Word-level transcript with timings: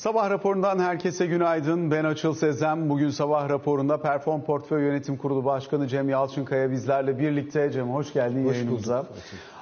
Sabah 0.00 0.30
raporundan 0.30 0.78
herkese 0.78 1.26
günaydın. 1.26 1.90
Ben 1.90 2.04
Açıl 2.04 2.34
Sezem. 2.34 2.88
Bugün 2.90 3.10
sabah 3.10 3.48
raporunda 3.48 4.00
Perform 4.02 4.40
Portföy 4.42 4.82
Yönetim 4.82 5.16
Kurulu 5.16 5.44
Başkanı 5.44 5.88
Cem 5.88 6.08
Yalçınkaya 6.08 6.70
bizlerle 6.70 7.18
birlikte. 7.18 7.72
Cem 7.72 7.90
hoş 7.90 8.12
geldin 8.12 8.46
Hoş 8.46 8.54
yayınımıza. 8.54 8.98
bulduk. 8.98 9.12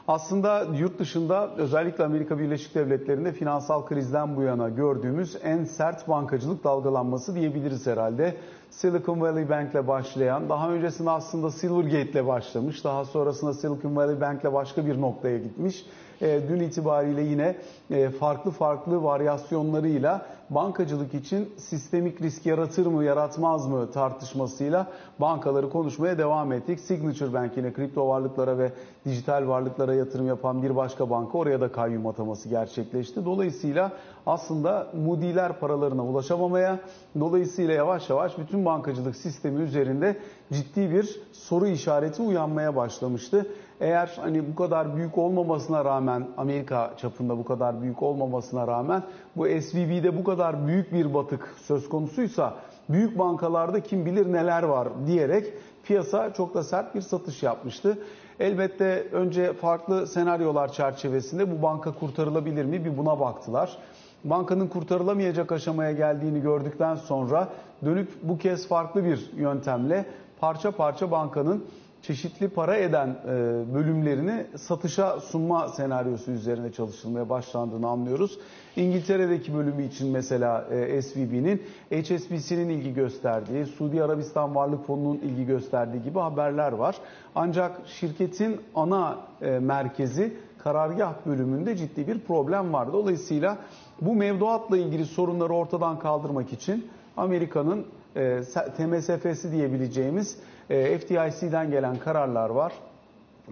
Aslında 0.09 0.67
yurt 0.79 0.99
dışında 0.99 1.51
özellikle 1.57 2.05
Amerika 2.05 2.39
Birleşik 2.39 2.75
Devletleri'nde 2.75 3.33
finansal 3.33 3.87
krizden 3.87 4.37
bu 4.37 4.43
yana 4.43 4.69
gördüğümüz 4.69 5.37
en 5.43 5.65
sert 5.65 6.09
bankacılık 6.09 6.65
dalgalanması 6.65 7.35
diyebiliriz 7.35 7.87
herhalde. 7.87 8.37
Silicon 8.71 9.21
Valley 9.21 9.49
Bank'le 9.49 9.87
başlayan, 9.87 10.49
daha 10.49 10.71
öncesinde 10.71 11.11
aslında 11.11 11.51
Silvergate'le 11.51 12.27
başlamış, 12.27 12.85
daha 12.85 13.05
sonrasında 13.05 13.55
Silicon 13.55 13.97
Valley 13.97 14.21
Bank'le 14.21 14.53
başka 14.53 14.87
bir 14.87 15.01
noktaya 15.01 15.39
gitmiş. 15.39 15.85
E, 16.23 16.41
dün 16.49 16.61
itibariyle 16.61 17.23
yine 17.23 17.57
e, 17.91 18.11
farklı 18.11 18.51
farklı 18.51 19.03
varyasyonlarıyla 19.03 20.27
bankacılık 20.51 21.15
için 21.15 21.55
sistemik 21.57 22.23
risk 22.23 22.47
yaratır 22.47 22.87
mı 22.87 23.05
yaratmaz 23.05 23.67
mı 23.67 23.91
tartışmasıyla 23.91 24.87
bankaları 25.19 25.71
konuşmaya 25.71 26.19
devam 26.19 26.53
ettik. 26.53 26.81
Signature 26.81 27.33
Bank 27.33 27.57
yine 27.57 27.73
kripto 27.73 28.09
varlıklara 28.09 28.59
ve 28.59 28.73
dijital 29.05 29.49
varlıklara 29.49 29.95
yatırım 29.95 30.27
yapan 30.27 30.63
bir 30.63 30.77
başka 30.77 31.11
banka 31.11 31.39
oraya 31.39 31.61
da 31.61 31.73
kayyum 31.73 32.07
ataması 32.07 32.49
gerçekleşti. 32.49 33.25
Dolayısıyla 33.25 33.93
aslında 34.27 34.87
Moody'ler 35.05 35.61
paralarına 35.61 36.05
ulaşamamaya, 36.05 36.79
dolayısıyla 37.21 37.75
yavaş 37.75 38.11
yavaş 38.11 38.39
bütün 38.39 38.65
bankacılık 38.65 39.17
sistemi 39.17 39.63
üzerinde 39.63 40.17
ciddi 40.53 40.91
bir 40.91 41.21
soru 41.33 41.67
işareti 41.67 42.23
uyanmaya 42.23 42.77
başlamıştı. 42.77 43.47
Eğer 43.81 44.19
hani 44.21 44.53
bu 44.53 44.57
kadar 44.57 44.97
büyük 44.97 45.19
olmamasına 45.19 45.85
rağmen 45.85 46.27
Amerika 46.37 46.91
çapında 46.97 47.39
bu 47.39 47.45
kadar 47.45 47.83
büyük 47.83 48.03
olmamasına 48.03 48.67
rağmen 48.67 49.03
bu 49.37 49.45
SVB'de 49.45 50.17
bu 50.19 50.25
kadar 50.25 50.67
büyük 50.67 50.93
bir 50.93 51.15
batık 51.15 51.55
söz 51.63 51.89
konusuysa 51.89 52.55
büyük 52.89 53.19
bankalarda 53.19 53.81
kim 53.81 54.07
bilir 54.07 54.33
neler 54.33 54.63
var 54.63 54.89
diyerek 55.07 55.53
piyasa 55.85 56.33
çok 56.33 56.55
da 56.55 56.63
sert 56.63 56.95
bir 56.95 57.01
satış 57.01 57.43
yapmıştı. 57.43 57.99
Elbette 58.41 59.07
önce 59.13 59.53
farklı 59.53 60.07
senaryolar 60.07 60.73
çerçevesinde 60.73 61.59
bu 61.59 61.63
banka 61.63 61.93
kurtarılabilir 61.93 62.65
mi 62.65 62.85
bir 62.85 62.99
buna 62.99 63.21
baktılar. 63.21 63.79
Bankanın 64.25 64.67
kurtarılamayacak 64.67 65.53
aşamaya 65.53 65.93
geldiğini 65.93 66.41
gördükten 66.41 66.95
sonra 66.95 67.49
dönüp 67.85 68.09
bu 68.23 68.39
kez 68.39 68.69
farklı 68.69 69.05
bir 69.05 69.31
yöntemle 69.37 70.07
parça 70.41 70.71
parça 70.71 71.11
bankanın 71.11 71.65
çeşitli 72.09 72.49
para 72.49 72.77
eden 72.77 73.09
e, 73.09 73.29
bölümlerini 73.75 74.47
satışa 74.57 75.21
sunma 75.21 75.69
senaryosu 75.69 76.31
üzerine 76.31 76.73
çalışılmaya 76.73 77.29
başlandığını 77.29 77.89
anlıyoruz. 77.89 78.39
İngiltere'deki 78.77 79.55
bölümü 79.55 79.85
için 79.85 80.11
mesela 80.11 80.65
e, 80.71 81.03
SVB'nin 81.03 81.63
HSBC'nin 81.91 82.69
ilgi 82.69 82.95
gösterdiği, 82.95 83.67
Suudi 83.67 84.03
Arabistan 84.03 84.55
Varlık 84.55 84.87
Fonu'nun 84.87 85.17
ilgi 85.17 85.47
gösterdiği 85.47 86.03
gibi 86.03 86.19
haberler 86.19 86.73
var. 86.73 86.97
Ancak 87.35 87.81
şirketin 87.87 88.61
ana 88.75 89.19
e, 89.43 89.51
merkezi 89.59 90.37
karargah 90.59 91.15
bölümünde 91.27 91.77
ciddi 91.77 92.07
bir 92.07 92.19
problem 92.21 92.73
var. 92.73 92.93
Dolayısıyla 92.93 93.59
bu 94.01 94.15
mevduatla 94.15 94.79
ilgili 94.79 95.05
sorunları 95.05 95.53
ortadan 95.53 95.99
kaldırmak 95.99 96.53
için 96.53 96.87
Amerika'nın 97.17 97.87
e, 98.17 98.41
TMSF'si 98.77 99.53
diyebileceğimiz 99.53 100.37
e, 100.71 100.99
FDIC'den 100.99 101.71
gelen 101.71 101.97
kararlar 101.97 102.51
var. 102.51 102.73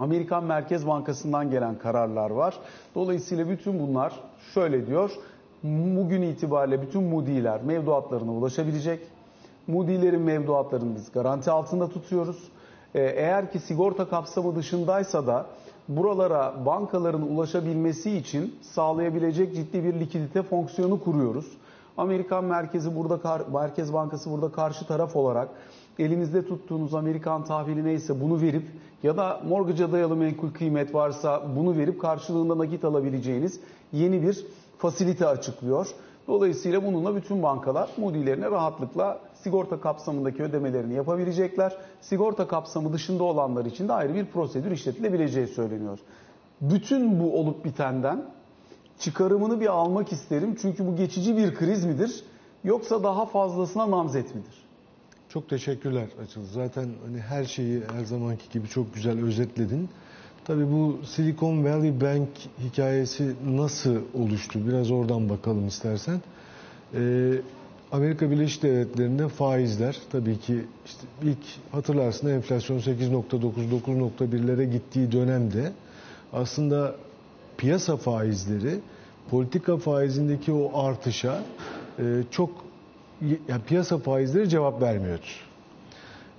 Amerikan 0.01 0.45
Merkez 0.45 0.87
Bankası'ndan 0.87 1.51
gelen 1.51 1.79
kararlar 1.79 2.31
var. 2.31 2.55
Dolayısıyla 2.95 3.49
bütün 3.49 3.79
bunlar 3.79 4.13
şöyle 4.55 4.87
diyor. 4.87 5.11
Bugün 5.97 6.23
itibariyle 6.23 6.83
bütün 6.83 7.03
Moody'ler 7.03 7.63
mevduatlarına 7.63 8.33
ulaşabilecek. 8.33 9.01
Moody'lerin 9.67 10.21
mevduatlarını 10.21 10.95
biz 10.95 11.13
garanti 11.13 11.51
altında 11.51 11.89
tutuyoruz. 11.89 12.49
E, 12.95 13.01
eğer 13.03 13.53
ki 13.53 13.59
sigorta 13.59 14.09
kapsamı 14.09 14.57
dışındaysa 14.57 15.27
da 15.27 15.47
buralara 15.89 16.67
bankaların 16.67 17.23
ulaşabilmesi 17.23 18.17
için 18.17 18.55
sağlayabilecek 18.63 19.55
ciddi 19.55 19.85
bir 19.85 20.01
likidite 20.01 20.43
fonksiyonu 20.43 21.05
kuruyoruz. 21.05 21.47
Amerikan 21.97 22.45
merkezi 22.45 22.97
burada 22.97 23.45
Merkez 23.53 23.93
Bankası 23.93 24.31
burada 24.31 24.53
karşı 24.53 24.87
taraf 24.87 25.17
olarak 25.17 25.49
elinizde 25.99 26.47
tuttuğunuz 26.47 26.95
Amerikan 26.95 27.45
tahvili 27.45 27.85
neyse 27.85 28.21
bunu 28.21 28.41
verip 28.41 28.67
ya 29.03 29.17
da 29.17 29.41
mortgage'a 29.49 29.93
dayalı 29.93 30.17
menkul 30.17 30.53
kıymet 30.53 30.95
varsa 30.95 31.43
bunu 31.57 31.77
verip 31.77 32.01
karşılığında 32.01 32.59
nakit 32.59 32.85
alabileceğiniz 32.85 33.61
yeni 33.93 34.23
bir 34.23 34.47
fasilite 34.79 35.27
açıklıyor. 35.27 35.89
Dolayısıyla 36.29 36.85
bununla 36.85 37.17
bütün 37.17 37.43
bankalar 37.43 37.91
Moody'lerine 37.97 38.51
rahatlıkla 38.51 39.21
sigorta 39.35 39.81
kapsamındaki 39.81 40.43
ödemelerini 40.43 40.95
yapabilecekler. 40.95 41.77
Sigorta 42.01 42.49
kapsamı 42.49 42.93
dışında 42.93 43.25
olanlar 43.25 43.65
için 43.65 43.89
de 43.89 43.93
ayrı 43.93 44.15
bir 44.15 44.27
prosedür 44.27 44.71
işletilebileceği 44.71 45.47
söyleniyor. 45.47 45.99
Bütün 46.61 47.21
bu 47.21 47.41
olup 47.41 47.65
bitenden 47.65 48.25
çıkarımını 48.99 49.61
bir 49.61 49.67
almak 49.67 50.13
isterim. 50.13 50.57
Çünkü 50.63 50.87
bu 50.87 50.97
geçici 50.97 51.37
bir 51.37 51.55
kriz 51.55 51.85
midir 51.85 52.25
yoksa 52.65 53.03
daha 53.03 53.27
fazlasına 53.27 53.91
namzet 53.91 54.35
midir? 54.35 54.66
Çok 55.37 55.49
teşekkürler 55.49 56.07
Açıl. 56.23 56.45
Zaten 56.53 56.89
hani 57.07 57.21
her 57.21 57.45
şeyi 57.45 57.81
her 57.97 58.05
zamanki 58.05 58.43
gibi 58.53 58.69
çok 58.69 58.95
güzel 58.95 59.25
özetledin. 59.25 59.89
Tabii 60.45 60.71
bu 60.73 60.99
Silicon 61.07 61.65
Valley 61.65 62.01
Bank 62.01 62.29
hikayesi 62.65 63.35
nasıl 63.47 63.97
oluştu? 64.15 64.67
Biraz 64.67 64.91
oradan 64.91 65.29
bakalım 65.29 65.67
istersen. 65.69 66.21
Ee, 66.95 67.33
Amerika 67.93 68.31
Birleşik 68.31 68.63
Devletleri'nde 68.63 69.29
faizler 69.29 69.99
tabii 70.13 70.39
ki 70.39 70.65
işte 70.87 71.07
ilk 71.23 71.73
hatırlarsın 71.73 72.29
enflasyon 72.29 72.79
8.9-9.1'lere 72.79 74.65
gittiği 74.65 75.13
dönemde 75.13 75.73
aslında 76.33 76.95
piyasa 77.57 77.97
faizleri 77.97 78.79
politika 79.31 79.77
faizindeki 79.77 80.53
o 80.53 80.81
artışa 80.85 81.43
e, 81.99 82.03
çok 82.31 82.66
yani 83.21 83.63
piyasa 83.69 83.99
faizleri 83.99 84.49
cevap 84.49 84.83
vermiyordu. 84.83 85.27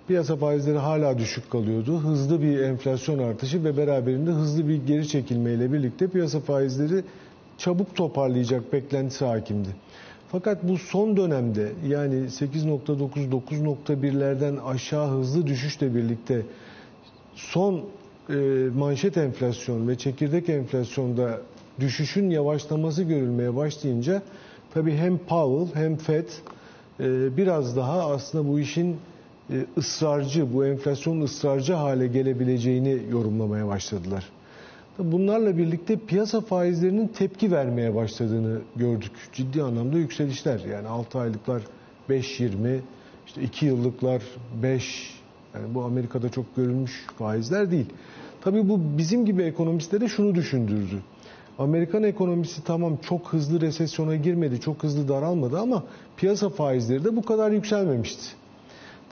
Piyasa 0.08 0.36
faizleri 0.36 0.78
hala 0.78 1.18
düşük 1.18 1.52
kalıyordu. 1.52 2.00
Hızlı 2.00 2.42
bir 2.42 2.60
enflasyon 2.60 3.20
artışı 3.20 3.64
ve 3.64 3.78
beraberinde 3.78 4.30
hızlı 4.30 4.68
bir 4.68 4.88
geri 4.88 5.08
çekilmeyle 5.08 5.74
birlikte 5.74 6.08
piyasa 6.08 6.40
faizleri 6.40 7.04
çabuk 7.58 7.96
toparlayacak 7.96 8.74
beklentisi 8.74 9.26
hakimdi. 9.26 9.70
Fakat 10.32 10.64
bu 10.64 10.78
son 10.78 11.18
dönemde 11.18 11.72
yani 11.88 12.16
8.9-9.1'lerden 12.16 14.58
aşağı 14.58 15.12
hızlı 15.12 15.48
düşüşle 15.48 15.96
birlikte 15.96 16.42
son 17.36 17.82
e, 18.30 18.34
manşet 18.76 19.18
enflasyon 19.18 19.88
ve 19.88 19.98
çekirdek 19.98 20.50
enflasyonda 20.50 21.42
düşüşün 21.80 22.30
yavaşlaması 22.30 23.04
görülmeye 23.04 23.56
başlayınca 23.56 24.22
tabii 24.74 24.94
hem 24.94 25.18
Powell 25.18 25.82
hem 25.82 25.98
Fed 25.98 26.28
biraz 27.38 27.76
daha 27.78 28.12
aslında 28.12 28.48
bu 28.48 28.60
işin 28.60 28.98
e, 29.50 29.66
ısrarcı, 29.78 30.54
bu 30.54 30.66
enflasyonun 30.66 31.22
ısrarcı 31.22 31.74
hale 31.74 32.08
gelebileceğini 32.08 33.00
yorumlamaya 33.12 33.68
başladılar. 33.68 34.30
Bunlarla 35.00 35.58
birlikte 35.58 35.96
piyasa 36.00 36.42
faizlerinin 36.42 37.08
tepki 37.08 37.52
vermeye 37.52 37.96
başladığını 37.96 38.60
gördük. 38.76 39.12
Ciddi 39.34 39.64
anlamda 39.64 39.98
yükselişler. 39.98 40.60
Yani 40.60 40.88
6 40.88 41.20
aylıklar 41.20 41.62
5.20, 42.10 42.80
işte 43.28 43.42
2 43.42 43.66
yıllıklar 43.66 44.22
5. 44.64 45.14
Yani 45.54 45.76
bu 45.76 45.84
Amerika'da 45.84 46.30
çok 46.30 46.56
görülmüş 46.56 47.06
faizler 47.18 47.72
değil. 47.72 47.86
Tabii 48.42 48.70
bu 48.70 48.80
bizim 48.98 49.26
gibi 49.26 49.44
ekonomistlere 49.44 50.08
şunu 50.08 50.36
düşündürdü. 50.36 51.02
Amerikan 51.60 52.04
ekonomisi 52.04 52.64
tamam 52.64 52.98
çok 53.02 53.34
hızlı 53.34 53.62
resesyona 53.62 54.16
girmedi, 54.16 54.60
çok 54.60 54.84
hızlı 54.84 55.08
daralmadı 55.08 55.60
ama 55.60 55.84
piyasa 56.18 56.50
faizleri 56.50 57.04
de 57.04 57.16
bu 57.16 57.22
kadar 57.22 57.52
yükselmemişti. 57.52 58.24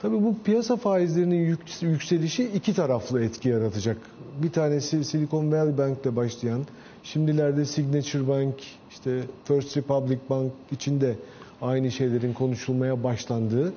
Tabii 0.02 0.22
bu 0.22 0.34
piyasa 0.44 0.76
faizlerinin 0.76 1.56
yükselişi 1.80 2.44
iki 2.44 2.74
taraflı 2.74 3.24
etki 3.24 3.48
yaratacak. 3.48 3.96
Bir 4.42 4.52
tanesi 4.52 5.04
Silicon 5.04 5.52
Valley 5.52 5.78
Bank'le 5.78 6.16
başlayan, 6.16 6.60
şimdilerde 7.02 7.64
Signature 7.64 8.28
Bank, 8.28 8.54
işte 8.90 9.20
First 9.44 9.76
Republic 9.76 10.18
Bank 10.30 10.52
içinde 10.72 11.14
aynı 11.62 11.90
şeylerin 11.90 12.32
konuşulmaya 12.32 13.04
başlandığı 13.04 13.72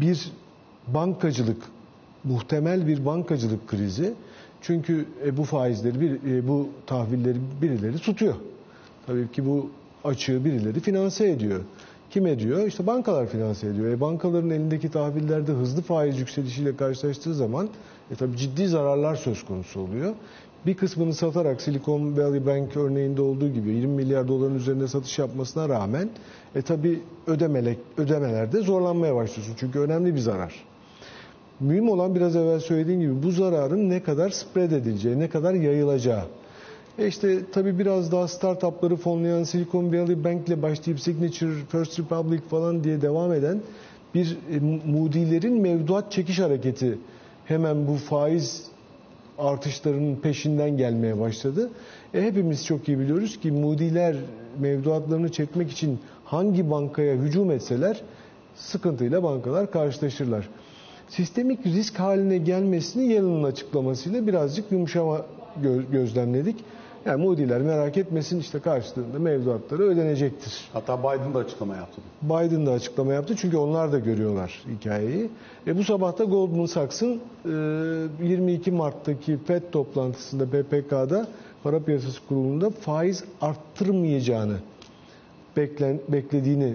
bir 0.00 0.30
bankacılık, 0.86 1.62
muhtemel 2.24 2.86
bir 2.86 3.06
bankacılık 3.06 3.68
krizi. 3.68 4.14
Çünkü 4.62 5.06
e, 5.26 5.36
bu 5.36 5.44
faizleri, 5.44 6.00
bir, 6.00 6.32
e, 6.32 6.48
bu 6.48 6.68
tahvilleri 6.86 7.38
birileri 7.62 7.98
tutuyor. 7.98 8.34
Tabii 9.06 9.30
ki 9.32 9.46
bu 9.46 9.70
açığı 10.04 10.44
birileri 10.44 10.80
finanse 10.80 11.30
ediyor. 11.30 11.60
Kim 12.10 12.26
ediyor? 12.26 12.66
İşte 12.66 12.86
bankalar 12.86 13.26
finanse 13.26 13.66
ediyor. 13.66 13.88
E, 13.92 14.00
bankaların 14.00 14.50
elindeki 14.50 14.90
tahvillerde 14.90 15.52
hızlı 15.52 15.82
faiz 15.82 16.18
yükselişiyle 16.18 16.76
karşılaştığı 16.76 17.34
zaman 17.34 17.68
e, 18.10 18.14
tabii 18.14 18.36
ciddi 18.36 18.68
zararlar 18.68 19.16
söz 19.16 19.44
konusu 19.44 19.80
oluyor. 19.80 20.14
bir 20.66 20.74
kısmını 20.74 21.14
satarak 21.14 21.62
Silicon 21.62 22.16
Valley 22.16 22.46
Bank 22.46 22.76
örneğinde 22.76 23.22
olduğu 23.22 23.48
gibi 23.48 23.70
20 23.70 23.92
milyar 23.92 24.28
doların 24.28 24.54
üzerinde 24.54 24.88
satış 24.88 25.18
yapmasına 25.18 25.68
rağmen 25.68 26.10
e 26.54 26.62
tabi 26.62 27.00
ödemelek, 27.26 27.78
ödemelerde 27.96 28.60
zorlanmaya 28.60 29.16
başlıyorsun. 29.16 29.54
Çünkü 29.58 29.78
önemli 29.78 30.14
bir 30.14 30.20
zarar. 30.20 30.71
Mühim 31.60 31.88
olan 31.88 32.14
biraz 32.14 32.36
evvel 32.36 32.60
söylediğim 32.60 33.00
gibi 33.00 33.22
bu 33.22 33.30
zararın 33.30 33.90
ne 33.90 34.02
kadar 34.02 34.30
spread 34.30 34.70
edileceği, 34.70 35.18
ne 35.18 35.28
kadar 35.28 35.54
yayılacağı. 35.54 36.22
E 36.98 37.06
işte 37.06 37.38
tabii 37.52 37.78
biraz 37.78 38.12
daha 38.12 38.28
startupları 38.28 38.96
fonlayan 38.96 39.42
Silicon 39.42 39.92
Valley 39.92 40.24
Bank 40.24 40.48
ile 40.48 40.62
başlayıp 40.62 41.00
Signature, 41.00 41.54
First 41.68 41.98
Republic 41.98 42.40
falan 42.50 42.84
diye 42.84 43.02
devam 43.02 43.32
eden 43.32 43.60
bir 44.14 44.36
e, 44.50 44.60
Moody'lerin 44.90 45.60
mevduat 45.60 46.12
çekiş 46.12 46.38
hareketi 46.38 46.98
hemen 47.44 47.88
bu 47.88 47.94
faiz 47.94 48.66
artışlarının 49.38 50.16
peşinden 50.16 50.76
gelmeye 50.76 51.20
başladı. 51.20 51.70
E 52.14 52.22
hepimiz 52.22 52.66
çok 52.66 52.88
iyi 52.88 52.98
biliyoruz 52.98 53.40
ki 53.40 53.52
Moody'ler 53.52 54.16
mevduatlarını 54.58 55.32
çekmek 55.32 55.70
için 55.70 55.98
hangi 56.24 56.70
bankaya 56.70 57.16
hücum 57.16 57.50
etseler 57.50 58.02
sıkıntıyla 58.54 59.22
bankalar 59.22 59.70
karşılaşırlar. 59.70 60.48
Sistemik 61.16 61.66
risk 61.66 62.00
haline 62.00 62.38
gelmesini 62.38 63.12
Yalın'ın 63.12 63.42
açıklamasıyla 63.42 64.26
birazcık 64.26 64.72
yumuşama 64.72 65.20
gözlemledik. 65.92 66.56
Yani 67.06 67.22
Moody'ler 67.22 67.60
merak 67.62 67.96
etmesin 67.96 68.40
işte 68.40 68.60
karşılığında 68.60 69.18
mevduatları 69.18 69.82
ödenecektir. 69.82 70.68
Hatta 70.72 70.98
Biden 70.98 71.34
da 71.34 71.38
açıklama 71.38 71.76
yaptı. 71.76 72.00
Biden 72.22 72.66
da 72.66 72.70
açıklama 72.70 73.12
yaptı 73.12 73.36
çünkü 73.36 73.56
onlar 73.56 73.92
da 73.92 73.98
görüyorlar 73.98 74.62
hikayeyi. 74.76 75.30
E 75.66 75.78
bu 75.78 75.84
sabah 75.84 76.18
da 76.18 76.24
Goldman 76.24 76.66
Sachs'ın 76.66 77.20
22 77.44 78.70
Mart'taki 78.70 79.38
FED 79.46 79.62
toplantısında 79.72 80.46
PPK'da 80.46 81.26
para 81.62 81.80
piyasası 81.80 82.26
kurulunda 82.28 82.70
faiz 82.70 83.24
arttırmayacağını 83.40 84.56
beklen, 85.56 85.98
beklediğini 86.08 86.74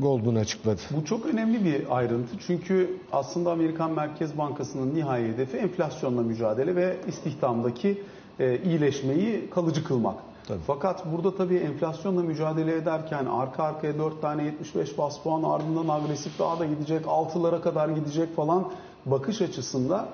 Goldman 0.00 0.34
açıkladı. 0.34 0.80
Bu 0.90 1.04
çok 1.04 1.26
önemli 1.26 1.64
bir 1.64 1.96
ayrıntı 1.96 2.38
çünkü 2.46 2.96
aslında 3.12 3.52
Amerikan 3.52 3.92
Merkez 3.92 4.38
Bankası'nın 4.38 4.94
nihai 4.94 5.32
hedefi 5.32 5.56
enflasyonla 5.56 6.22
mücadele 6.22 6.76
ve 6.76 6.96
istihdamdaki 7.08 8.02
e, 8.40 8.58
iyileşmeyi 8.58 9.50
kalıcı 9.50 9.84
kılmak. 9.84 10.16
Tabii. 10.48 10.60
Fakat 10.66 11.12
burada 11.12 11.36
tabii 11.36 11.56
enflasyonla 11.56 12.22
mücadele 12.22 12.74
ederken 12.76 13.24
arka 13.24 13.62
arkaya 13.62 13.98
4 13.98 14.20
tane 14.20 14.44
75 14.44 14.98
bas 14.98 15.18
puan 15.22 15.42
ardından 15.42 15.88
agresif 15.88 16.38
daha 16.38 16.58
da 16.58 16.64
gidecek 16.64 17.04
6'lara 17.04 17.60
kadar 17.60 17.88
gidecek 17.88 18.36
falan 18.36 18.72
bakış 19.06 19.42
açısında 19.42 20.08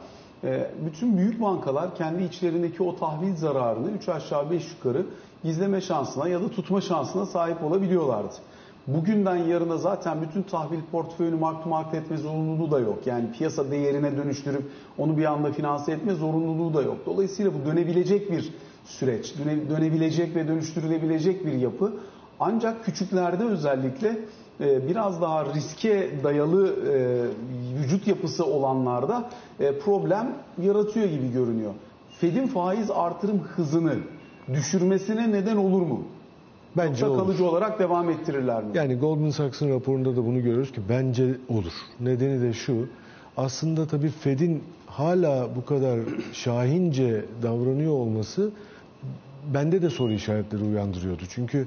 e, 0.44 0.70
bütün 0.86 1.16
büyük 1.16 1.42
bankalar 1.42 1.96
kendi 1.96 2.22
içlerindeki 2.22 2.82
o 2.82 2.96
tahvil 2.96 3.36
zararını 3.36 3.90
3 3.90 4.08
aşağı 4.08 4.50
5 4.50 4.72
yukarı 4.72 5.06
gizleme 5.44 5.80
şansına 5.80 6.28
ya 6.28 6.40
da 6.42 6.48
tutma 6.50 6.80
şansına 6.80 7.26
sahip 7.26 7.64
olabiliyorlardı. 7.64 8.34
Bugünden 8.86 9.36
yarına 9.36 9.76
zaten 9.76 10.22
bütün 10.22 10.42
tahvil 10.42 10.80
portföyünü 10.92 11.36
mark 11.36 11.64
to 11.64 11.68
market 11.68 11.94
etme 11.94 12.16
zorunluluğu 12.16 12.70
da 12.70 12.80
yok. 12.80 13.06
Yani 13.06 13.32
piyasa 13.32 13.70
değerine 13.70 14.16
dönüştürüp 14.16 14.62
onu 14.98 15.16
bir 15.16 15.24
anda 15.24 15.52
finanse 15.52 15.92
etme 15.92 16.14
zorunluluğu 16.14 16.74
da 16.74 16.82
yok. 16.82 16.96
Dolayısıyla 17.06 17.52
bu 17.54 17.70
dönebilecek 17.70 18.32
bir 18.32 18.54
süreç, 18.84 19.34
dönebilecek 19.70 20.36
ve 20.36 20.48
dönüştürülebilecek 20.48 21.46
bir 21.46 21.52
yapı. 21.52 21.92
Ancak 22.40 22.84
küçüklerde 22.84 23.44
özellikle 23.44 24.18
e, 24.60 24.88
biraz 24.88 25.22
daha 25.22 25.54
riske 25.54 26.10
dayalı 26.24 26.74
e, 26.92 27.24
vücut 27.82 28.06
yapısı 28.06 28.44
olanlarda 28.46 29.30
e, 29.60 29.78
problem 29.78 30.32
yaratıyor 30.62 31.06
gibi 31.06 31.32
görünüyor. 31.32 31.74
Fed'in 32.20 32.46
faiz 32.46 32.90
artırım 32.90 33.38
hızını 33.38 33.94
düşürmesine 34.54 35.32
neden 35.32 35.56
olur 35.56 35.82
mu? 35.82 36.04
Bence 36.76 37.06
Yoksa 37.06 37.22
kalıcı 37.24 37.44
olur. 37.44 37.52
olarak 37.52 37.78
devam 37.78 38.10
ettirirler 38.10 38.62
mi? 38.64 38.70
Yani 38.74 38.94
Goldman 38.94 39.30
Sachs'ın 39.30 39.70
raporunda 39.70 40.16
da 40.16 40.26
bunu 40.26 40.42
görüyoruz 40.42 40.72
ki 40.72 40.80
bence 40.88 41.34
olur. 41.48 41.72
Nedeni 42.00 42.42
de 42.42 42.52
şu. 42.52 42.88
Aslında 43.36 43.86
tabii 43.86 44.08
Fed'in 44.08 44.62
hala 44.86 45.56
bu 45.56 45.64
kadar 45.64 46.00
şahince 46.32 47.24
davranıyor 47.42 47.92
olması 47.92 48.50
bende 49.54 49.82
de 49.82 49.90
soru 49.90 50.12
işaretleri 50.12 50.64
uyandırıyordu. 50.64 51.22
Çünkü 51.28 51.66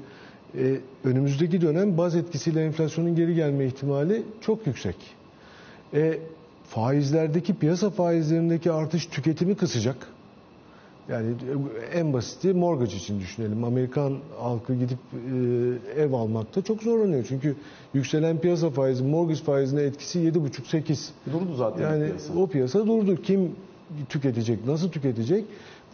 e, 0.58 0.80
önümüzdeki 1.04 1.60
dönem 1.60 1.98
baz 1.98 2.16
etkisiyle 2.16 2.64
enflasyonun 2.64 3.16
geri 3.16 3.34
gelme 3.34 3.66
ihtimali 3.66 4.22
çok 4.40 4.66
yüksek. 4.66 4.96
E, 5.94 6.18
faizlerdeki 6.68 7.54
piyasa 7.54 7.90
faizlerindeki 7.90 8.72
artış 8.72 9.06
tüketimi 9.06 9.54
kısacak. 9.54 9.96
Yani 11.08 11.34
en 11.92 12.12
basiti 12.12 12.52
mortgage 12.52 12.96
için 12.96 13.20
düşünelim. 13.20 13.64
Amerikan 13.64 14.18
halkı 14.38 14.74
gidip 14.74 14.98
e, 15.96 16.02
ev 16.02 16.12
almakta 16.12 16.62
çok 16.62 16.82
zorlanıyor. 16.82 17.24
Çünkü 17.28 17.56
yükselen 17.94 18.38
piyasa 18.38 18.70
faizi, 18.70 19.04
mortgage 19.04 19.40
faizine 19.40 19.82
etkisi 19.82 20.18
7,5-8. 20.18 21.08
Durdu 21.32 21.54
zaten 21.56 21.82
yani 21.82 22.06
piyasa. 22.06 22.34
o 22.38 22.46
piyasa 22.46 22.86
durdu. 22.86 23.22
Kim 23.22 23.52
tüketecek, 24.08 24.66
nasıl 24.66 24.90
tüketecek? 24.90 25.44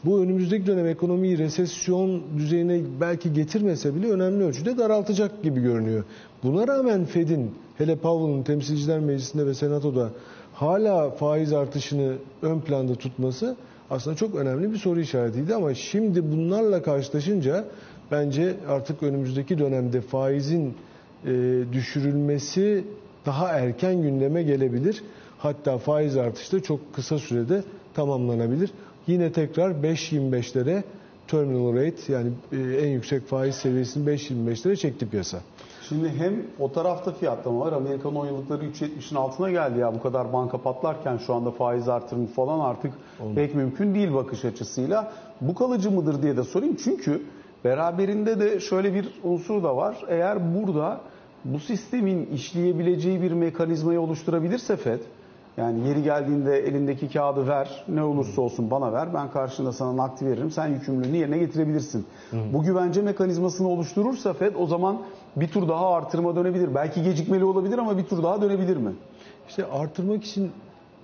Bu 0.04 0.20
önümüzdeki 0.20 0.66
dönem 0.66 0.86
ekonomiyi 0.86 1.38
resesyon 1.38 2.22
düzeyine 2.38 2.80
belki 3.00 3.32
getirmese 3.32 3.94
bile 3.94 4.10
önemli 4.10 4.44
ölçüde 4.44 4.78
daraltacak 4.78 5.42
gibi 5.42 5.60
görünüyor. 5.60 6.04
Buna 6.42 6.68
rağmen 6.68 7.04
Fed'in 7.04 7.50
hele 7.78 7.96
Powell'ın 7.96 8.42
temsilciler 8.42 9.00
meclisinde 9.00 9.46
ve 9.46 9.54
senatoda 9.54 10.10
hala 10.54 11.10
faiz 11.10 11.52
artışını 11.52 12.14
ön 12.42 12.60
planda 12.60 12.94
tutması 12.94 13.56
aslında 13.90 14.16
çok 14.16 14.34
önemli 14.34 14.72
bir 14.72 14.76
soru 14.78 15.00
işaretiydi 15.00 15.54
ama 15.54 15.74
şimdi 15.74 16.32
bunlarla 16.32 16.82
karşılaşınca 16.82 17.64
bence 18.10 18.54
artık 18.68 19.02
önümüzdeki 19.02 19.58
dönemde 19.58 20.00
faizin 20.00 20.74
e, 21.26 21.32
düşürülmesi 21.72 22.84
daha 23.26 23.48
erken 23.48 24.02
gündeme 24.02 24.42
gelebilir. 24.42 25.02
Hatta 25.38 25.78
faiz 25.78 26.16
artışı 26.16 26.56
da 26.56 26.62
çok 26.62 26.94
kısa 26.94 27.18
sürede 27.18 27.62
tamamlanabilir. 27.94 28.70
Yine 29.06 29.32
tekrar 29.32 29.70
5.25'lere 29.70 30.82
terminal 31.28 31.74
rate 31.74 32.12
yani 32.12 32.30
e, 32.52 32.56
en 32.56 32.88
yüksek 32.88 33.26
faiz 33.26 33.54
seviyesini 33.54 34.10
5.25'lere 34.10 34.76
çekti 34.76 35.08
piyasa. 35.08 35.40
Şimdi 35.90 36.08
hem 36.18 36.34
o 36.58 36.72
tarafta 36.72 37.12
fiyatlama 37.12 37.60
var. 37.60 37.72
Amerikan 37.72 38.16
10 38.16 38.26
yıllıkları 38.26 38.64
3.70'in 38.64 39.16
altına 39.16 39.50
geldi 39.50 39.78
ya 39.78 39.94
bu 39.94 40.02
kadar 40.02 40.32
banka 40.32 40.58
patlarken 40.58 41.16
şu 41.16 41.34
anda 41.34 41.50
faiz 41.50 41.88
artırımı 41.88 42.26
falan 42.26 42.60
artık 42.60 42.92
Oldu. 43.20 43.34
pek 43.34 43.54
mümkün 43.54 43.94
değil 43.94 44.14
bakış 44.14 44.44
açısıyla. 44.44 45.12
Bu 45.40 45.54
kalıcı 45.54 45.90
mıdır 45.90 46.22
diye 46.22 46.36
de 46.36 46.44
sorayım. 46.44 46.76
Çünkü 46.84 47.22
beraberinde 47.64 48.40
de 48.40 48.60
şöyle 48.60 48.94
bir 48.94 49.08
unsur 49.24 49.62
da 49.62 49.76
var. 49.76 49.96
Eğer 50.08 50.54
burada 50.54 51.00
bu 51.44 51.58
sistemin 51.58 52.26
işleyebileceği 52.26 53.22
bir 53.22 53.32
mekanizmayı 53.32 54.00
oluşturabilirse 54.00 54.76
FED 54.76 55.00
yani 55.56 55.88
yeri 55.88 56.02
geldiğinde 56.02 56.58
elindeki 56.58 57.08
kağıdı 57.08 57.46
ver, 57.48 57.84
ne 57.88 58.02
olursa 58.02 58.40
olsun 58.40 58.70
bana 58.70 58.92
ver. 58.92 59.14
Ben 59.14 59.30
karşında 59.30 59.72
sana 59.72 59.96
nakdi 59.96 60.26
veririm. 60.26 60.50
Sen 60.50 60.68
yükümlülüğünü 60.68 61.16
yerine 61.16 61.38
getirebilirsin. 61.38 62.06
Bu 62.52 62.62
güvence 62.62 63.02
mekanizmasını 63.02 63.68
oluşturursa 63.68 64.32
FED 64.32 64.54
o 64.54 64.66
zaman 64.66 65.02
bir 65.36 65.48
tur 65.48 65.68
daha 65.68 65.94
artırma 65.94 66.36
dönebilir. 66.36 66.74
Belki 66.74 67.02
gecikmeli 67.02 67.44
olabilir 67.44 67.78
ama 67.78 67.98
bir 67.98 68.04
tur 68.04 68.22
daha 68.22 68.42
dönebilir 68.42 68.76
mi? 68.76 68.92
İşte 69.48 69.66
artırmak 69.66 70.24
için 70.24 70.50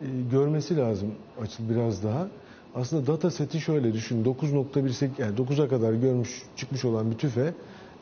e, 0.01 0.07
görmesi 0.31 0.77
lazım 0.77 1.09
açıl 1.43 1.69
biraz 1.69 2.05
daha. 2.05 2.27
Aslında 2.75 3.07
data 3.07 3.31
seti 3.31 3.61
şöyle 3.61 3.93
düşün. 3.93 4.25
9.18 4.25 5.09
yani 5.19 5.37
9'a 5.37 5.69
kadar 5.69 5.93
görmüş 5.93 6.43
çıkmış 6.57 6.85
olan 6.85 7.11
bir 7.11 7.19
tüfe 7.19 7.55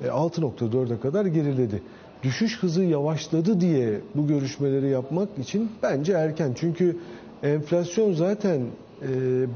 6.4'e 0.03 1.01
kadar 1.01 1.27
geriledi 1.27 1.83
düşüş 2.25 2.63
hızı 2.63 2.83
yavaşladı 2.83 3.61
diye 3.61 4.01
bu 4.15 4.27
görüşmeleri 4.27 4.89
yapmak 4.89 5.29
için 5.39 5.71
bence 5.83 6.13
erken. 6.13 6.53
Çünkü 6.55 6.97
enflasyon 7.43 8.13
zaten 8.13 8.61
e, 9.03 9.07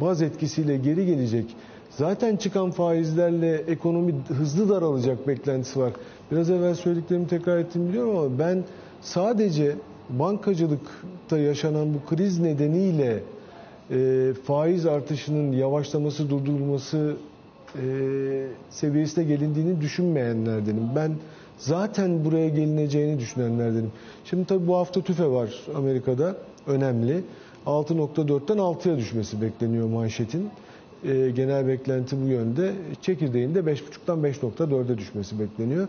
baz 0.01 0.23
etkisiyle 0.23 0.77
geri 0.77 1.07
gelecek. 1.07 1.57
Zaten 1.91 2.37
çıkan 2.37 2.71
faizlerle 2.71 3.55
ekonomi 3.55 4.15
hızlı 4.29 4.69
daralacak 4.69 5.29
beklentisi 5.29 5.81
var. 5.81 5.93
Biraz 6.33 6.51
evvel 6.51 6.75
söylediklerimi 6.75 7.27
tekrar 7.27 7.59
ettim 7.59 7.89
biliyorum 7.89 8.17
ama 8.17 8.39
ben 8.39 8.65
sadece 9.01 9.77
bankacılıkta 10.11 11.39
yaşanan 11.39 11.95
bu 11.95 12.15
kriz 12.15 12.39
nedeniyle 12.39 13.21
e, 13.91 14.31
faiz 14.45 14.87
artışının 14.87 15.53
yavaşlaması, 15.53 16.31
durdurulması 16.31 17.17
e, 17.75 17.83
seviyesine 18.71 19.25
gelindiğini 19.25 19.81
düşünmeyenlerdenim. 19.81 20.89
Ben 20.97 21.13
zaten 21.59 22.25
buraya 22.25 22.49
gelineceğini 22.49 23.19
düşünenlerdenim. 23.19 23.93
Şimdi 24.25 24.45
tabii 24.47 24.67
bu 24.67 24.77
hafta 24.77 25.01
tüfe 25.01 25.27
var 25.27 25.55
Amerika'da 25.77 26.37
önemli. 26.67 27.25
6.4'ten 27.67 28.57
6'ya 28.57 28.97
düşmesi 28.97 29.43
bekleniyor 29.43 29.89
manşetin. 29.89 30.51
E, 31.05 31.31
genel 31.31 31.67
beklenti 31.67 32.23
bu 32.23 32.27
yönde. 32.27 32.73
Çekirdeğin 33.03 33.55
de 33.55 33.59
5.5'tan 33.61 34.21
5.4'e 34.21 34.99
düşmesi 34.99 35.41
bekleniyor. 35.41 35.89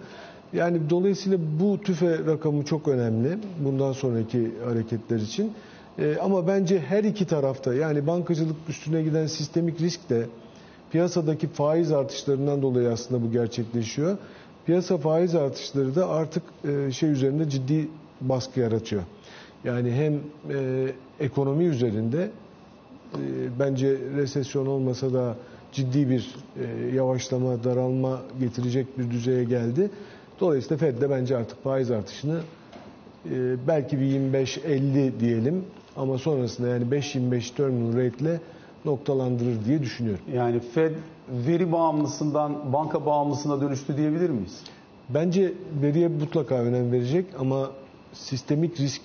Yani 0.54 0.90
dolayısıyla 0.90 1.38
bu 1.60 1.82
tüfe 1.82 2.20
rakamı 2.26 2.66
çok 2.66 2.88
önemli 2.88 3.38
bundan 3.60 3.92
sonraki 3.92 4.52
hareketler 4.66 5.18
için. 5.20 5.52
E, 6.00 6.18
ama 6.18 6.48
bence 6.48 6.80
her 6.80 7.04
iki 7.04 7.26
tarafta 7.28 7.74
yani 7.74 8.08
bankacılık 8.08 8.56
üstüne 8.70 9.04
giden 9.04 9.28
sistemik 9.28 9.82
risk 9.82 10.10
de 10.10 10.26
piyasadaki 10.92 11.48
faiz 11.48 11.92
artışlarından 11.92 12.62
dolayı 12.62 12.90
aslında 12.90 13.24
bu 13.24 13.32
gerçekleşiyor. 13.32 14.18
Piyasa 14.66 14.98
faiz 14.98 15.36
artışları 15.36 15.96
da 15.96 16.10
artık 16.10 16.44
e, 16.68 16.92
şey 16.92 17.12
üzerinde 17.12 17.50
ciddi 17.50 17.88
baskı 18.22 18.60
yaratıyor. 18.60 19.02
Yani 19.64 19.92
hem 19.92 20.14
e, 20.58 20.88
ekonomi 21.20 21.64
üzerinde 21.66 22.30
e, 23.14 23.20
bence 23.60 23.98
resesyon 24.16 24.66
olmasa 24.66 25.14
da 25.14 25.36
ciddi 25.72 26.10
bir 26.10 26.36
yavaşlama, 26.94 27.64
daralma 27.64 28.22
getirecek 28.40 29.00
bir 29.00 29.12
düzeye 29.12 29.44
geldi. 29.44 29.90
Dolayısıyla 30.40 30.78
Fed 30.78 31.02
de 31.02 31.10
bence 31.10 31.38
artık 31.38 31.64
faiz 31.64 31.92
artışını 31.92 32.40
belki 33.68 34.00
bir 34.00 34.06
25-50 34.06 35.20
diyelim 35.20 35.64
ama 35.96 36.18
sonrasında 36.18 36.68
yani 36.68 36.84
5-25 36.84 37.56
terminal 37.56 37.94
rate 37.98 38.18
ile 38.24 38.40
noktalandırır 38.86 39.66
diye 39.66 39.82
düşünüyorum. 39.82 40.22
Yani 40.34 40.60
Fed 40.60 40.92
veri 41.32 41.72
bağımlısından 41.72 42.74
banka 42.74 43.06
bağımlısına 43.06 43.62
dönüştü 43.62 43.98
diyebilir 43.98 44.30
miyiz? 44.30 44.64
Bence 45.10 45.54
veriye 45.82 46.08
mutlaka 46.08 46.56
önem 46.56 46.92
verecek 46.92 47.26
ama 47.40 47.70
sistemik 48.14 48.80
risk 48.80 49.02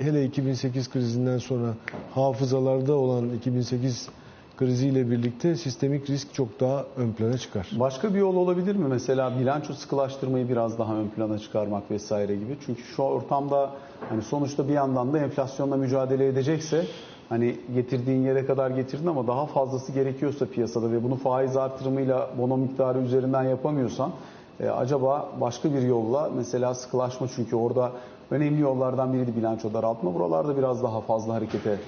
hele 0.00 0.24
2008 0.24 0.90
krizinden 0.90 1.38
sonra 1.38 1.74
hafızalarda 2.14 2.94
olan 2.94 3.30
2008 3.30 4.08
kriziyle 4.56 5.10
birlikte 5.10 5.56
sistemik 5.56 6.10
risk 6.10 6.34
çok 6.34 6.60
daha 6.60 6.84
ön 6.96 7.12
plana 7.12 7.38
çıkar. 7.38 7.70
Başka 7.78 8.14
bir 8.14 8.18
yol 8.18 8.36
olabilir 8.36 8.76
mi? 8.76 8.86
Mesela 8.88 9.40
bilanço 9.40 9.72
sıkılaştırmayı 9.72 10.48
biraz 10.48 10.78
daha 10.78 10.94
ön 10.94 11.08
plana 11.08 11.38
çıkarmak 11.38 11.90
vesaire 11.90 12.34
gibi. 12.34 12.56
Çünkü 12.66 12.82
şu 12.82 13.02
ortamda 13.02 13.70
hani 14.08 14.22
sonuçta 14.22 14.68
bir 14.68 14.72
yandan 14.72 15.12
da 15.12 15.18
enflasyonla 15.18 15.76
mücadele 15.76 16.26
edecekse 16.26 16.86
hani 17.28 17.56
getirdiğin 17.74 18.22
yere 18.22 18.46
kadar 18.46 18.70
getirdin 18.70 19.06
ama 19.06 19.26
daha 19.26 19.46
fazlası 19.46 19.92
gerekiyorsa 19.92 20.46
piyasada 20.46 20.92
ve 20.92 21.04
bunu 21.04 21.16
faiz 21.16 21.56
artırımıyla 21.56 22.30
bono 22.38 22.56
miktarı 22.56 22.98
üzerinden 22.98 23.42
yapamıyorsan 23.42 24.12
e, 24.60 24.68
acaba 24.68 25.28
başka 25.40 25.74
bir 25.74 25.82
yolla 25.82 26.30
mesela 26.36 26.74
sıkılaşma 26.74 27.28
çünkü 27.36 27.56
orada 27.56 27.92
önemli 28.30 28.60
yollardan 28.60 29.12
biriydi 29.12 29.36
bilanço 29.36 29.74
daraltma. 29.74 30.14
Buralarda 30.14 30.56
biraz 30.56 30.82
daha 30.82 31.00
fazla 31.00 31.34
harekete 31.34 31.78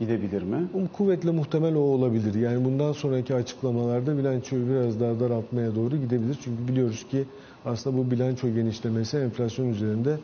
gidebilir 0.00 0.42
mi? 0.42 0.68
Um, 0.74 0.86
kuvvetle 0.86 1.30
muhtemel 1.30 1.74
o 1.74 1.80
olabilir. 1.80 2.34
Yani 2.34 2.64
bundan 2.64 2.92
sonraki 2.92 3.34
açıklamalarda 3.34 4.18
bilançoyu 4.18 4.68
biraz 4.68 5.00
daha 5.00 5.20
daraltmaya 5.20 5.74
doğru 5.74 5.96
gidebilir. 5.96 6.38
Çünkü 6.44 6.68
biliyoruz 6.68 7.06
ki 7.10 7.24
aslında 7.64 7.98
bu 7.98 8.10
bilanço 8.10 8.48
genişlemesi 8.48 9.16
enflasyon 9.16 9.68
üzerinde 9.68 10.16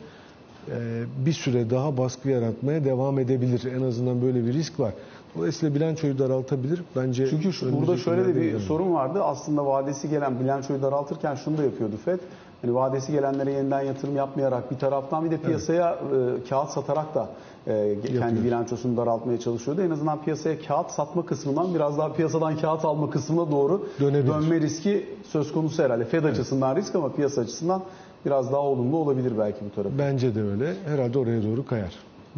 bir 1.25 1.33
süre 1.33 1.69
daha 1.69 1.97
baskı 1.97 2.29
yaratmaya 2.29 2.85
devam 2.85 3.19
edebilir. 3.19 3.71
En 3.77 3.81
azından 3.81 4.21
böyle 4.21 4.45
bir 4.45 4.53
risk 4.53 4.79
var. 4.79 4.93
Dolayısıyla 5.37 5.75
bilançoyu 5.75 6.19
daraltabilir. 6.19 6.81
Bence 6.95 7.27
Çünkü 7.29 7.53
şu, 7.53 7.79
burada 7.79 7.97
şöyle 7.97 8.25
de 8.27 8.41
bir 8.41 8.59
sorun 8.59 8.93
vardı. 8.93 9.23
Aslında 9.23 9.65
vadesi 9.65 10.09
gelen 10.09 10.39
bilançoyu 10.39 10.81
daraltırken 10.81 11.35
şunu 11.35 11.57
da 11.57 11.63
yapıyordu 11.63 11.95
FED. 12.05 12.19
Hani 12.61 12.75
vadesi 12.75 13.11
gelenlere 13.11 13.51
yeniden 13.51 13.81
yatırım 13.81 14.15
yapmayarak 14.15 14.71
bir 14.71 14.77
taraftan 14.77 15.25
bir 15.25 15.31
de 15.31 15.37
piyasaya 15.37 15.91
e, 15.91 16.49
kağıt 16.49 16.69
satarak 16.69 17.15
da 17.15 17.29
e, 17.67 17.95
kendi 18.01 18.15
Yapıyor. 18.17 18.43
bilançosunu 18.43 18.97
daraltmaya 18.97 19.39
çalışıyordu. 19.39 19.81
En 19.81 19.89
azından 19.89 20.21
piyasaya 20.23 20.61
kağıt 20.67 20.91
satma 20.91 21.25
kısmından 21.25 21.73
biraz 21.75 21.97
daha 21.97 22.13
piyasadan 22.13 22.57
kağıt 22.57 22.85
alma 22.85 23.09
kısmına 23.09 23.51
doğru 23.51 23.87
Dönebilir. 23.99 24.33
dönme 24.33 24.61
riski 24.61 25.05
söz 25.31 25.53
konusu 25.53 25.83
herhalde. 25.83 26.05
FED 26.05 26.23
açısından 26.23 26.75
risk 26.75 26.95
ama 26.95 27.11
piyasa 27.11 27.41
açısından 27.41 27.81
biraz 28.25 28.51
daha 28.51 28.61
olumlu 28.61 28.97
olabilir 28.97 29.33
belki 29.37 29.59
bu 29.65 29.75
tarafı. 29.75 29.99
Bence 29.99 30.35
de 30.35 30.43
öyle. 30.43 30.73
Herhalde 30.85 31.19
oraya 31.19 31.43
doğru 31.43 31.65
kayar. 31.65 31.93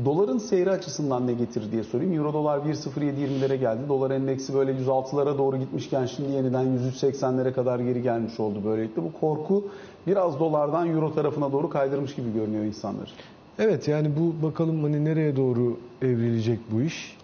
Doların 0.05 0.37
seyri 0.37 0.71
açısından 0.71 1.27
ne 1.27 1.33
getirir 1.33 1.71
diye 1.71 1.83
sorayım. 1.83 2.13
Euro 2.13 2.33
dolar 2.33 2.57
1.0720'lere 2.57 3.55
geldi. 3.55 3.81
Dolar 3.89 4.11
endeksi 4.11 4.53
böyle 4.53 4.71
106'lara 4.71 5.37
doğru 5.37 5.57
gitmişken 5.57 6.05
şimdi 6.05 6.31
yeniden 6.31 6.65
103.80'lere 6.65 7.53
kadar 7.53 7.79
geri 7.79 8.01
gelmiş 8.01 8.39
oldu 8.39 8.59
böylelikle. 8.65 9.03
Bu 9.03 9.13
korku 9.19 9.67
biraz 10.07 10.39
dolardan 10.39 10.89
euro 10.89 11.13
tarafına 11.13 11.51
doğru 11.51 11.69
kaydırmış 11.69 12.15
gibi 12.15 12.33
görünüyor 12.33 12.63
insanlar. 12.63 13.13
Evet 13.59 13.87
yani 13.87 14.11
bu 14.19 14.47
bakalım 14.47 14.83
hani 14.83 15.05
nereye 15.05 15.35
doğru 15.35 15.77
evrilecek 16.01 16.59
bu 16.71 16.81
iş. 16.81 17.17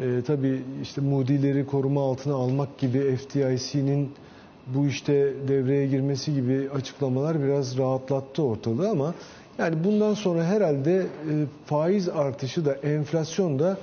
Ee, 0.00 0.22
tabii 0.26 0.62
işte 0.82 1.00
Moody'leri 1.00 1.66
koruma 1.66 2.10
altına 2.10 2.34
almak 2.34 2.78
gibi 2.78 3.16
FDIC'nin 3.16 4.10
bu 4.74 4.86
işte 4.86 5.32
devreye 5.48 5.86
girmesi 5.86 6.34
gibi 6.34 6.68
açıklamalar 6.74 7.42
biraz 7.44 7.78
rahatlattı 7.78 8.42
ortalığı 8.42 8.88
ama 8.90 9.14
yani 9.58 9.84
bundan 9.84 10.14
sonra 10.14 10.44
herhalde 10.44 10.96
e, 11.00 11.06
faiz 11.66 12.08
artışı 12.08 12.64
da 12.64 12.74
enflasyon 12.74 13.58
da 13.58 13.78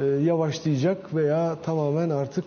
e, 0.00 0.04
yavaşlayacak 0.04 1.14
veya 1.14 1.56
tamamen 1.62 2.10
artık 2.10 2.44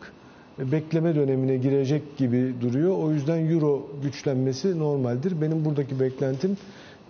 bekleme 0.60 1.16
dönemine 1.16 1.58
girecek 1.58 2.18
gibi 2.18 2.54
duruyor. 2.62 2.98
O 2.98 3.12
yüzden 3.12 3.50
euro 3.52 3.88
güçlenmesi 4.04 4.80
normaldir. 4.80 5.42
Benim 5.42 5.66
buradaki 5.66 6.00
beklentim 6.00 6.58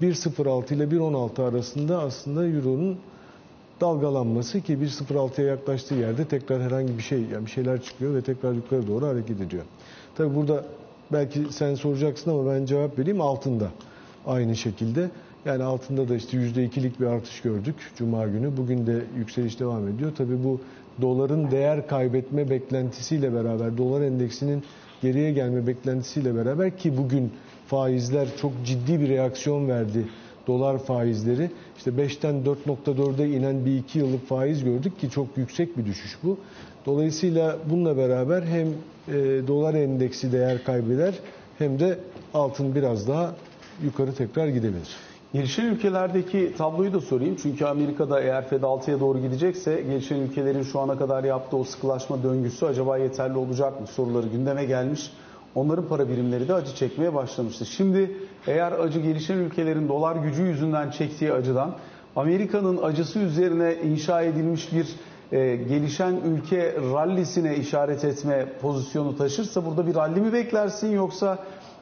1.06 0.01 0.73
ile 0.73 0.83
1.16 0.83 1.43
arasında 1.49 1.99
aslında 1.99 2.47
euronun 2.47 2.97
dalgalanması 3.81 4.61
ki 4.61 4.73
1.06'ya 4.73 5.47
yaklaştığı 5.47 5.95
yerde 5.95 6.25
tekrar 6.25 6.61
herhangi 6.61 6.97
bir 6.97 7.03
şey 7.03 7.19
yani 7.33 7.45
bir 7.45 7.51
şeyler 7.51 7.81
çıkıyor 7.81 8.15
ve 8.15 8.21
tekrar 8.21 8.53
yukarı 8.53 8.87
doğru 8.87 9.07
hareket 9.07 9.41
ediyor. 9.41 9.63
Tabi 10.15 10.35
burada 10.35 10.65
belki 11.11 11.41
sen 11.49 11.75
soracaksın 11.75 12.31
ama 12.31 12.51
ben 12.51 12.65
cevap 12.65 12.99
vereyim 12.99 13.21
altında 13.21 13.67
aynı 14.27 14.55
şekilde. 14.55 15.09
Yani 15.45 15.63
altında 15.63 16.09
da 16.09 16.15
işte 16.15 16.37
%2'lik 16.37 16.99
bir 16.99 17.05
artış 17.05 17.41
gördük 17.41 17.75
Cuma 17.95 18.27
günü. 18.27 18.57
Bugün 18.57 18.87
de 18.87 19.03
yükseliş 19.17 19.59
devam 19.59 19.87
ediyor. 19.87 20.15
Tabi 20.15 20.43
bu 20.43 20.59
doların 21.01 21.51
değer 21.51 21.87
kaybetme 21.87 22.49
beklentisiyle 22.49 23.33
beraber, 23.33 23.77
dolar 23.77 24.01
endeksinin 24.01 24.63
geriye 25.01 25.31
gelme 25.31 25.67
beklentisiyle 25.67 26.35
beraber 26.35 26.77
ki 26.77 26.97
bugün 26.97 27.31
faizler 27.67 28.27
çok 28.41 28.51
ciddi 28.65 29.01
bir 29.01 29.09
reaksiyon 29.09 29.67
verdi 29.67 30.05
dolar 30.47 30.77
faizleri. 30.77 31.51
İşte 31.77 31.91
5'ten 31.91 32.35
4.4'e 32.35 33.29
inen 33.29 33.65
bir 33.65 33.77
2 33.77 33.99
yıllık 33.99 34.27
faiz 34.27 34.63
gördük 34.63 34.99
ki 34.99 35.09
çok 35.09 35.37
yüksek 35.37 35.77
bir 35.77 35.85
düşüş 35.85 36.17
bu. 36.23 36.37
Dolayısıyla 36.85 37.57
bununla 37.69 37.97
beraber 37.97 38.41
hem 38.41 38.67
e, 38.67 39.47
dolar 39.47 39.73
endeksi 39.73 40.31
değer 40.31 40.63
kaybeder 40.63 41.13
hem 41.57 41.79
de 41.79 41.99
altın 42.33 42.75
biraz 42.75 43.07
daha 43.07 43.35
yukarı 43.83 44.13
tekrar 44.15 44.47
gidebilir. 44.47 44.95
Gelişen 45.33 45.65
ülkelerdeki 45.65 46.53
tabloyu 46.57 46.93
da 46.93 47.01
sorayım. 47.01 47.35
Çünkü 47.41 47.65
Amerika'da 47.65 48.21
eğer 48.21 48.47
Fed 48.47 48.63
6'ya 48.63 48.99
doğru 48.99 49.19
gidecekse 49.19 49.81
gelişen 49.81 50.19
ülkelerin 50.19 50.63
şu 50.63 50.79
ana 50.79 50.97
kadar 50.97 51.23
yaptığı 51.23 51.57
o 51.57 51.63
sıkılaşma 51.63 52.23
döngüsü 52.23 52.65
acaba 52.65 52.97
yeterli 52.97 53.37
olacak 53.37 53.81
mı 53.81 53.87
soruları 53.87 54.27
gündeme 54.27 54.65
gelmiş. 54.65 55.11
Onların 55.55 55.87
para 55.87 56.09
birimleri 56.09 56.47
de 56.47 56.53
acı 56.53 56.75
çekmeye 56.75 57.13
başlamıştı. 57.13 57.65
Şimdi 57.65 58.11
eğer 58.47 58.71
acı 58.71 58.99
gelişen 58.99 59.37
ülkelerin 59.37 59.87
dolar 59.87 60.15
gücü 60.15 60.41
yüzünden 60.41 60.91
çektiği 60.91 61.33
acıdan 61.33 61.75
Amerika'nın 62.15 62.83
acısı 62.83 63.19
üzerine 63.19 63.75
inşa 63.83 64.21
edilmiş 64.21 64.73
bir 64.73 64.87
e, 65.31 65.55
gelişen 65.55 66.15
ülke 66.25 66.75
rallisine 66.93 67.55
işaret 67.55 68.03
etme 68.03 68.45
pozisyonu 68.61 69.17
taşırsa 69.17 69.65
burada 69.65 69.87
bir 69.87 69.95
ralli 69.95 70.21
mi 70.21 70.33
beklersin 70.33 70.91
yoksa 70.91 71.39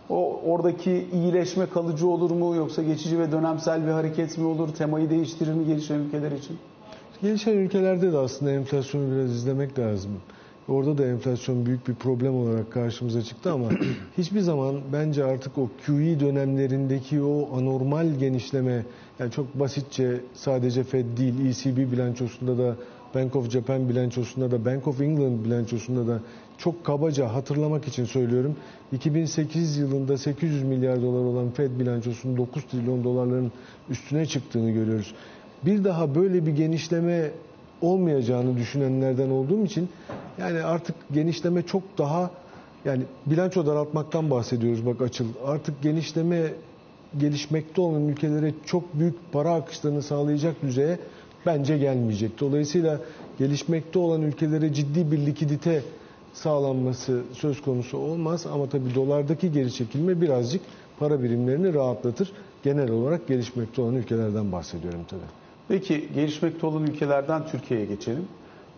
o 0.09 0.41
oradaki 0.45 1.07
iyileşme 1.13 1.65
kalıcı 1.65 2.07
olur 2.07 2.31
mu 2.31 2.55
yoksa 2.55 2.83
geçici 2.83 3.19
ve 3.19 3.31
dönemsel 3.31 3.85
bir 3.85 3.91
hareket 3.91 4.37
mi 4.37 4.45
olur? 4.45 4.69
Temayı 4.73 5.09
değiştirir 5.09 5.53
mi 5.53 5.65
gelişen 5.65 5.99
ülkeler 5.99 6.31
için? 6.31 6.57
Gelişen 7.21 7.53
ülkelerde 7.57 8.11
de 8.13 8.17
aslında 8.17 8.51
enflasyonu 8.51 9.15
biraz 9.15 9.31
izlemek 9.31 9.79
lazım. 9.79 10.11
Orada 10.67 10.97
da 10.97 11.05
enflasyon 11.05 11.65
büyük 11.65 11.87
bir 11.87 11.95
problem 11.95 12.35
olarak 12.35 12.71
karşımıza 12.71 13.21
çıktı 13.21 13.51
ama 13.51 13.69
hiçbir 14.17 14.39
zaman 14.39 14.75
bence 14.93 15.25
artık 15.25 15.57
o 15.57 15.69
QE 15.85 16.19
dönemlerindeki 16.19 17.21
o 17.21 17.57
anormal 17.57 18.07
genişleme 18.19 18.85
yani 19.19 19.31
çok 19.31 19.59
basitçe 19.59 20.21
sadece 20.33 20.83
Fed 20.83 21.05
değil 21.17 21.45
ECB 21.45 21.91
bilançosunda 21.91 22.57
da 22.57 22.75
Bank 23.15 23.35
of 23.35 23.49
Japan 23.49 23.89
bilançosunda 23.89 24.51
da 24.51 24.65
Bank 24.65 24.87
of 24.87 25.01
England 25.01 25.45
bilançosunda 25.45 26.07
da 26.07 26.19
çok 26.57 26.85
kabaca 26.85 27.33
hatırlamak 27.33 27.87
için 27.87 28.05
söylüyorum. 28.05 28.55
2008 28.91 29.77
yılında 29.77 30.17
800 30.17 30.63
milyar 30.63 31.01
dolar 31.01 31.23
olan 31.23 31.51
Fed 31.51 31.79
bilançosunun 31.79 32.37
9 32.37 32.63
trilyon 32.63 33.03
dolarların 33.03 33.51
üstüne 33.89 34.25
çıktığını 34.25 34.71
görüyoruz. 34.71 35.13
Bir 35.65 35.83
daha 35.83 36.15
böyle 36.15 36.45
bir 36.45 36.51
genişleme 36.51 37.31
olmayacağını 37.81 38.57
düşünenlerden 38.57 39.29
olduğum 39.29 39.65
için 39.65 39.89
yani 40.37 40.63
artık 40.63 40.95
genişleme 41.13 41.61
çok 41.61 41.83
daha 41.97 42.31
yani 42.85 43.03
bilanço 43.25 43.65
daraltmaktan 43.65 44.31
bahsediyoruz 44.31 44.85
bak 44.85 45.01
açıl. 45.01 45.25
Artık 45.45 45.81
genişleme 45.81 46.53
gelişmekte 47.17 47.81
olan 47.81 48.07
ülkelere 48.07 48.53
çok 48.65 48.99
büyük 48.99 49.15
para 49.31 49.53
akışlarını 49.53 50.01
sağlayacak 50.01 50.61
düzeye 50.61 50.99
bence 51.45 51.77
gelmeyecek. 51.77 52.39
Dolayısıyla 52.39 52.99
gelişmekte 53.39 53.99
olan 53.99 54.21
ülkelere 54.21 54.73
ciddi 54.73 55.11
bir 55.11 55.25
likidite 55.25 55.83
sağlanması 56.33 57.21
söz 57.33 57.61
konusu 57.61 57.97
olmaz 57.97 58.45
ama 58.53 58.69
tabii 58.69 58.95
dolardaki 58.95 59.51
geri 59.51 59.73
çekilme 59.73 60.21
birazcık 60.21 60.61
para 60.99 61.23
birimlerini 61.23 61.73
rahatlatır. 61.73 62.31
Genel 62.63 62.91
olarak 62.91 63.27
gelişmekte 63.27 63.81
olan 63.81 63.95
ülkelerden 63.95 64.51
bahsediyorum 64.51 65.01
tabii. 65.07 65.21
Peki 65.67 66.09
gelişmekte 66.15 66.67
olan 66.67 66.83
ülkelerden 66.83 67.47
Türkiye'ye 67.47 67.85
geçelim. 67.85 68.25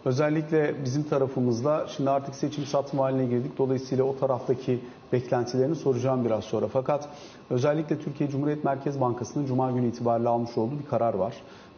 Özellikle 0.06 0.75
bizim 0.86 1.03
tarafımızda 1.03 1.88
şimdi 1.98 2.10
artık 2.10 2.36
seçim 2.36 2.65
satma 2.65 3.03
haline 3.03 3.25
girdik. 3.25 3.58
Dolayısıyla 3.58 4.03
o 4.03 4.18
taraftaki 4.18 4.80
beklentilerini 5.13 5.75
soracağım 5.75 6.25
biraz 6.25 6.44
sonra. 6.44 6.68
Fakat 6.68 7.10
özellikle 7.50 8.00
Türkiye 8.00 8.30
Cumhuriyet 8.30 8.63
Merkez 8.63 9.01
Bankası'nın 9.01 9.46
Cuma 9.46 9.72
günü 9.72 9.88
itibariyle 9.88 10.30
almış 10.30 10.58
olduğu 10.58 10.80
bir 10.80 10.86
karar 10.86 11.13
var. 11.13 11.34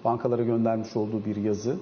Bankalara 0.06 0.44
göndermiş 0.44 0.96
olduğu 0.96 1.26
bir 1.26 1.36
yazı. 1.36 1.76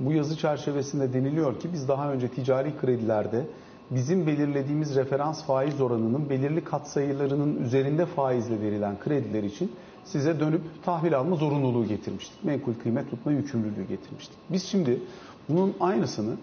Bu 0.00 0.12
yazı 0.12 0.36
çerçevesinde 0.36 1.12
deniliyor 1.12 1.60
ki 1.60 1.68
biz 1.72 1.88
daha 1.88 2.12
önce 2.12 2.28
ticari 2.28 2.76
kredilerde 2.80 3.46
bizim 3.90 4.26
belirlediğimiz 4.26 4.96
referans 4.96 5.44
faiz 5.44 5.80
oranının 5.80 6.30
belirli 6.30 6.64
katsayılarının 6.64 7.64
üzerinde 7.64 8.06
faizle 8.06 8.60
verilen 8.60 8.98
krediler 8.98 9.42
için 9.42 9.72
size 10.04 10.40
dönüp 10.40 10.60
tahvil 10.84 11.18
alma 11.18 11.36
zorunluluğu 11.36 11.86
getirmiştik. 11.86 12.44
Menkul 12.44 12.74
kıymet 12.82 13.10
tutma 13.10 13.32
yükümlülüğü 13.32 13.88
getirmiştik. 13.88 14.36
Biz 14.50 14.62
şimdi 14.64 15.00
bunun 15.48 15.74
aynısını 15.80 16.34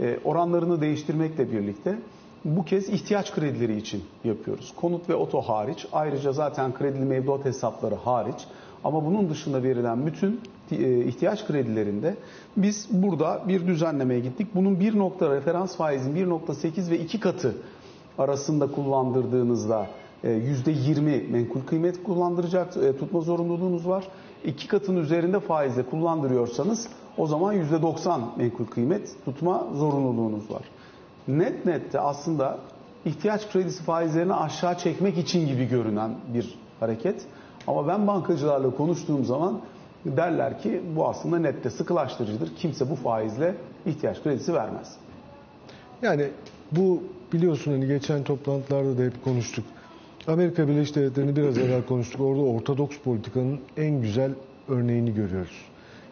e, 0.00 0.18
oranlarını 0.24 0.80
değiştirmekle 0.80 1.52
birlikte 1.52 1.98
bu 2.44 2.64
kez 2.64 2.88
ihtiyaç 2.88 3.34
kredileri 3.34 3.76
için 3.76 4.04
yapıyoruz. 4.24 4.72
Konut 4.76 5.08
ve 5.08 5.14
oto 5.14 5.40
hariç 5.40 5.86
ayrıca 5.92 6.32
zaten 6.32 6.74
kredili 6.74 7.04
mevduat 7.04 7.44
hesapları 7.44 7.94
hariç 7.94 8.46
ama 8.84 9.04
bunun 9.04 9.30
dışında 9.30 9.62
verilen 9.62 10.06
bütün 10.06 10.40
ihtiyaç 10.70 11.46
kredilerinde 11.46 12.16
biz 12.56 12.88
burada 12.90 13.42
bir 13.48 13.66
düzenlemeye 13.66 14.20
gittik. 14.20 14.48
Bunun 14.54 14.80
bir 14.80 14.98
nokta 14.98 15.36
referans 15.36 15.76
faizin 15.76 16.16
1.8 16.16 16.90
ve 16.90 16.98
2 16.98 17.20
katı 17.20 17.54
arasında 18.18 18.66
kullandırdığınızda 18.66 19.86
%20 20.24 21.30
menkul 21.30 21.60
kıymet 21.60 22.02
kullandıracak 22.02 22.76
e, 22.76 22.96
tutma 22.96 23.20
zorunluluğunuz 23.20 23.88
var. 23.88 24.04
İki 24.44 24.68
katın 24.68 24.96
üzerinde 24.96 25.40
faizle 25.40 25.82
kullandırıyorsanız 25.82 26.88
o 27.18 27.26
zaman 27.26 27.54
%90 27.54 28.20
menkul 28.36 28.66
kıymet 28.66 29.24
tutma 29.24 29.66
zorunluluğunuz 29.74 30.50
var. 30.50 30.62
Net 31.28 31.66
nette 31.66 32.00
aslında 32.00 32.58
ihtiyaç 33.04 33.52
kredisi 33.52 33.82
faizlerini 33.82 34.34
aşağı 34.34 34.78
çekmek 34.78 35.18
için 35.18 35.46
gibi 35.46 35.68
görünen 35.68 36.14
bir 36.34 36.58
hareket. 36.80 37.26
Ama 37.66 37.88
ben 37.88 38.06
bankacılarla 38.06 38.70
konuştuğum 38.70 39.24
zaman 39.24 39.60
derler 40.06 40.58
ki 40.58 40.82
bu 40.96 41.08
aslında 41.08 41.38
nette 41.38 41.70
sıkılaştırıcıdır. 41.70 42.56
Kimse 42.56 42.90
bu 42.90 42.94
faizle 42.94 43.54
ihtiyaç 43.86 44.22
kredisi 44.22 44.54
vermez. 44.54 44.96
Yani 46.02 46.28
bu 46.72 47.02
biliyorsun 47.32 47.72
hani 47.72 47.86
geçen 47.86 48.22
toplantılarda 48.22 48.98
da 48.98 49.02
hep 49.02 49.24
konuştuk. 49.24 49.64
Amerika 50.26 50.68
Birleşik 50.68 50.96
Devletleri'ni 50.96 51.36
biraz 51.36 51.58
evvel 51.58 51.86
konuştuk. 51.86 52.20
Orada 52.20 52.42
ortodoks 52.42 52.98
politikanın 52.98 53.60
en 53.76 54.00
güzel 54.00 54.32
örneğini 54.68 55.14
görüyoruz. 55.14 55.64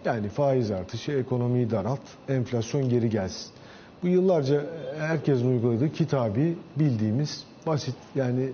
Yani 0.04 0.28
faiz 0.28 0.70
artışı, 0.70 1.12
ekonomiyi 1.12 1.70
daralt, 1.70 2.00
enflasyon 2.28 2.88
geri 2.88 3.10
gelsin. 3.10 3.50
Bu 4.02 4.08
yıllarca 4.08 4.62
herkesin 4.98 5.50
uyguladığı 5.50 5.92
kitabi 5.92 6.56
bildiğimiz 6.76 7.44
basit 7.66 7.94
yani 8.14 8.48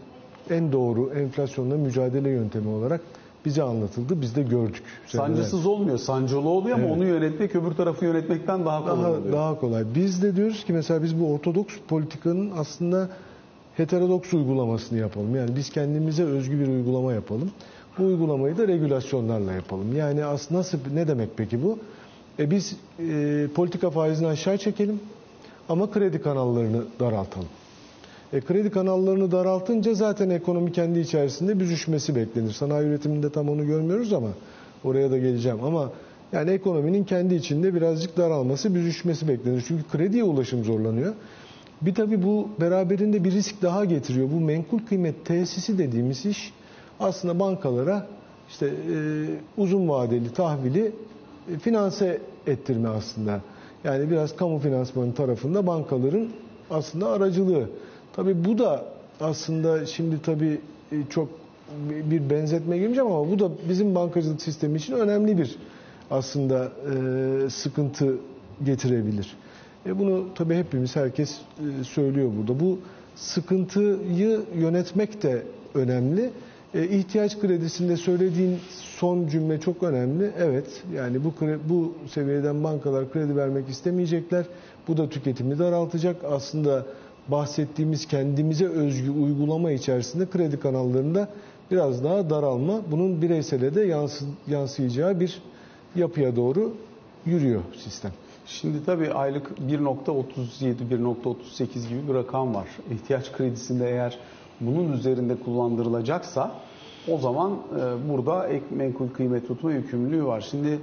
en 0.51 0.73
doğru 0.73 1.11
enflasyonla 1.15 1.77
mücadele 1.77 2.31
yöntemi 2.31 2.69
olarak 2.69 3.01
bize 3.45 3.63
anlatıldı. 3.63 4.21
Biz 4.21 4.37
de 4.37 4.43
gördük. 4.43 4.83
Sancısız 5.07 5.67
olmuyor. 5.67 5.99
Sancılı 5.99 6.49
oluyor 6.49 6.77
ama 6.77 6.87
evet. 6.87 6.97
onu 6.97 7.07
yönetmek 7.07 7.57
öbür 7.57 7.71
tarafı 7.71 8.05
yönetmekten 8.05 8.67
daha 8.67 8.81
kolay 8.81 9.03
daha, 9.03 9.11
oluyor. 9.11 9.33
Daha 9.33 9.61
kolay. 9.61 9.85
Biz 9.95 10.23
de 10.23 10.37
diyoruz 10.37 10.65
ki 10.65 10.73
mesela 10.73 11.03
biz 11.03 11.21
bu 11.21 11.33
ortodoks 11.33 11.75
politikanın 11.89 12.51
aslında 12.57 13.09
heterodoks 13.77 14.35
uygulamasını 14.35 14.99
yapalım. 14.99 15.37
Yani 15.37 15.57
biz 15.57 15.71
kendimize 15.71 16.25
özgü 16.25 16.61
bir 16.61 16.69
uygulama 16.69 17.13
yapalım. 17.13 17.51
Bu 17.99 18.05
uygulamayı 18.05 18.59
da 18.59 18.69
regülasyonlarla 18.69 19.53
yapalım. 19.53 19.97
Yani 19.97 20.25
aslında 20.25 20.61
nasıl 20.61 20.79
ne 20.95 21.09
demek 21.09 21.29
peki 21.37 21.63
bu? 21.63 21.79
E 22.39 22.51
biz 22.51 22.77
e, 22.99 23.47
politika 23.55 23.91
faizini 23.91 24.29
aşağı 24.29 24.59
çekelim 24.59 25.01
ama 25.69 25.91
kredi 25.91 26.23
kanallarını 26.23 26.83
daraltalım. 27.01 27.49
E, 28.33 28.41
kredi 28.41 28.71
kanallarını 28.71 29.33
daraltınca 29.33 29.95
zaten 29.95 30.31
ekonomi 30.31 30.73
kendi 30.73 30.99
içerisinde 30.99 31.61
büzüşmesi 31.61 32.17
beklenir. 32.17 32.53
Sanayi 32.53 32.87
üretiminde 32.87 33.33
tam 33.33 33.49
onu 33.49 33.67
görmüyoruz 33.67 34.13
ama 34.13 34.29
oraya 34.85 35.11
da 35.11 35.19
geleceğim. 35.19 35.65
Ama 35.65 35.93
yani 36.33 36.51
ekonominin 36.51 37.05
kendi 37.05 37.35
içinde 37.35 37.75
birazcık 37.75 38.17
daralması, 38.17 38.75
büzüşmesi 38.75 39.29
beklenir. 39.29 39.65
Çünkü 39.69 39.85
krediye 39.93 40.25
ulaşım 40.25 40.65
zorlanıyor. 40.65 41.15
Bir 41.83 41.95
tabi 41.95 42.23
bu 42.23 42.49
beraberinde 42.61 43.25
bir 43.25 43.33
risk 43.33 43.63
daha 43.63 43.85
getiriyor. 43.85 44.29
Bu 44.33 44.41
menkul 44.41 44.79
kıymet 44.79 45.25
tesisi 45.27 45.79
dediğimiz 45.79 46.27
iş 46.27 46.53
aslında 47.01 47.41
bankalara 47.41 48.07
işte 48.49 48.67
e, 48.67 48.97
uzun 49.57 49.89
vadeli 49.89 50.33
tahvili 50.33 50.93
e, 51.55 51.59
finanse 51.59 52.21
ettirme 52.47 52.89
aslında. 52.89 53.41
Yani 53.85 54.11
biraz 54.11 54.37
kamu 54.37 54.59
finansmanı 54.59 55.15
tarafında 55.15 55.67
bankaların 55.67 56.29
aslında 56.71 57.09
aracılığı. 57.09 57.69
Tabi 58.19 58.45
bu 58.45 58.59
da 58.59 58.85
aslında 59.21 59.87
şimdi 59.87 60.23
tabi 60.23 60.61
e, 60.93 60.97
çok 61.11 61.29
bir 62.11 62.31
benzetme 62.31 62.79
girmeyeceğim 62.79 63.13
ama 63.13 63.31
bu 63.31 63.39
da 63.39 63.51
bizim 63.69 63.95
bankacılık 63.95 64.43
sistemi 64.43 64.77
için 64.79 64.93
önemli 64.93 65.39
bir 65.39 65.57
aslında 66.11 66.73
e, 67.47 67.51
sıkıntı 67.51 68.15
getirebilir. 68.65 69.37
E 69.87 69.99
bunu 69.99 70.25
tabii 70.35 70.55
hepimiz 70.55 70.97
herkes 70.97 71.39
e, 71.81 71.85
söylüyor 71.85 72.31
burada. 72.39 72.61
Bu 72.61 72.79
sıkıntıyı 73.17 74.41
yönetmek 74.57 75.23
de 75.23 75.43
önemli. 75.75 76.31
E, 76.75 76.85
ihtiyaç 76.89 77.41
kredisinde 77.41 77.97
söylediğin 77.97 78.59
son 78.99 79.27
cümle 79.29 79.61
çok 79.61 79.83
önemli. 79.83 80.31
Evet 80.39 80.83
yani 80.95 81.25
bu 81.25 81.33
bu 81.69 81.95
seviyeden 82.09 82.65
bankalar 82.65 83.13
kredi 83.13 83.37
vermek 83.37 83.69
istemeyecekler. 83.69 84.45
Bu 84.89 84.97
da 84.97 85.09
tüketimi 85.09 85.59
daraltacak. 85.59 86.17
Aslında 86.25 86.87
bahsettiğimiz 87.29 88.07
kendimize 88.07 88.67
özgü 88.67 89.11
uygulama 89.11 89.71
içerisinde 89.71 90.31
kredi 90.31 90.61
kanallarında 90.61 91.29
biraz 91.71 92.05
daha 92.05 92.31
daralma. 92.31 92.81
Bunun 92.91 93.23
bireysele 93.23 93.75
de 93.75 93.83
yansı, 93.83 94.25
yansıyacağı 94.47 95.21
bir 95.21 95.43
yapıya 95.97 96.37
doğru 96.37 96.73
yürüyor 97.27 97.63
sistem. 97.77 98.13
Şimdi 98.47 98.85
tabii 98.87 99.13
aylık 99.13 99.51
1.37, 99.71 100.75
1.38 100.91 101.89
gibi 101.89 102.09
bir 102.09 102.15
rakam 102.15 102.55
var. 102.55 102.69
İhtiyaç 102.91 103.33
kredisinde 103.33 103.91
eğer 103.91 104.19
bunun 104.61 104.93
üzerinde 104.93 105.37
kullandırılacaksa 105.37 106.53
o 107.09 107.19
zaman 107.19 107.53
e, 107.53 108.09
burada 108.09 108.49
ek 108.49 108.65
menkul 108.71 109.09
kıymet 109.09 109.49
tutma 109.49 109.73
yükümlülüğü 109.73 110.25
var. 110.25 110.47
Şimdi 110.51 110.79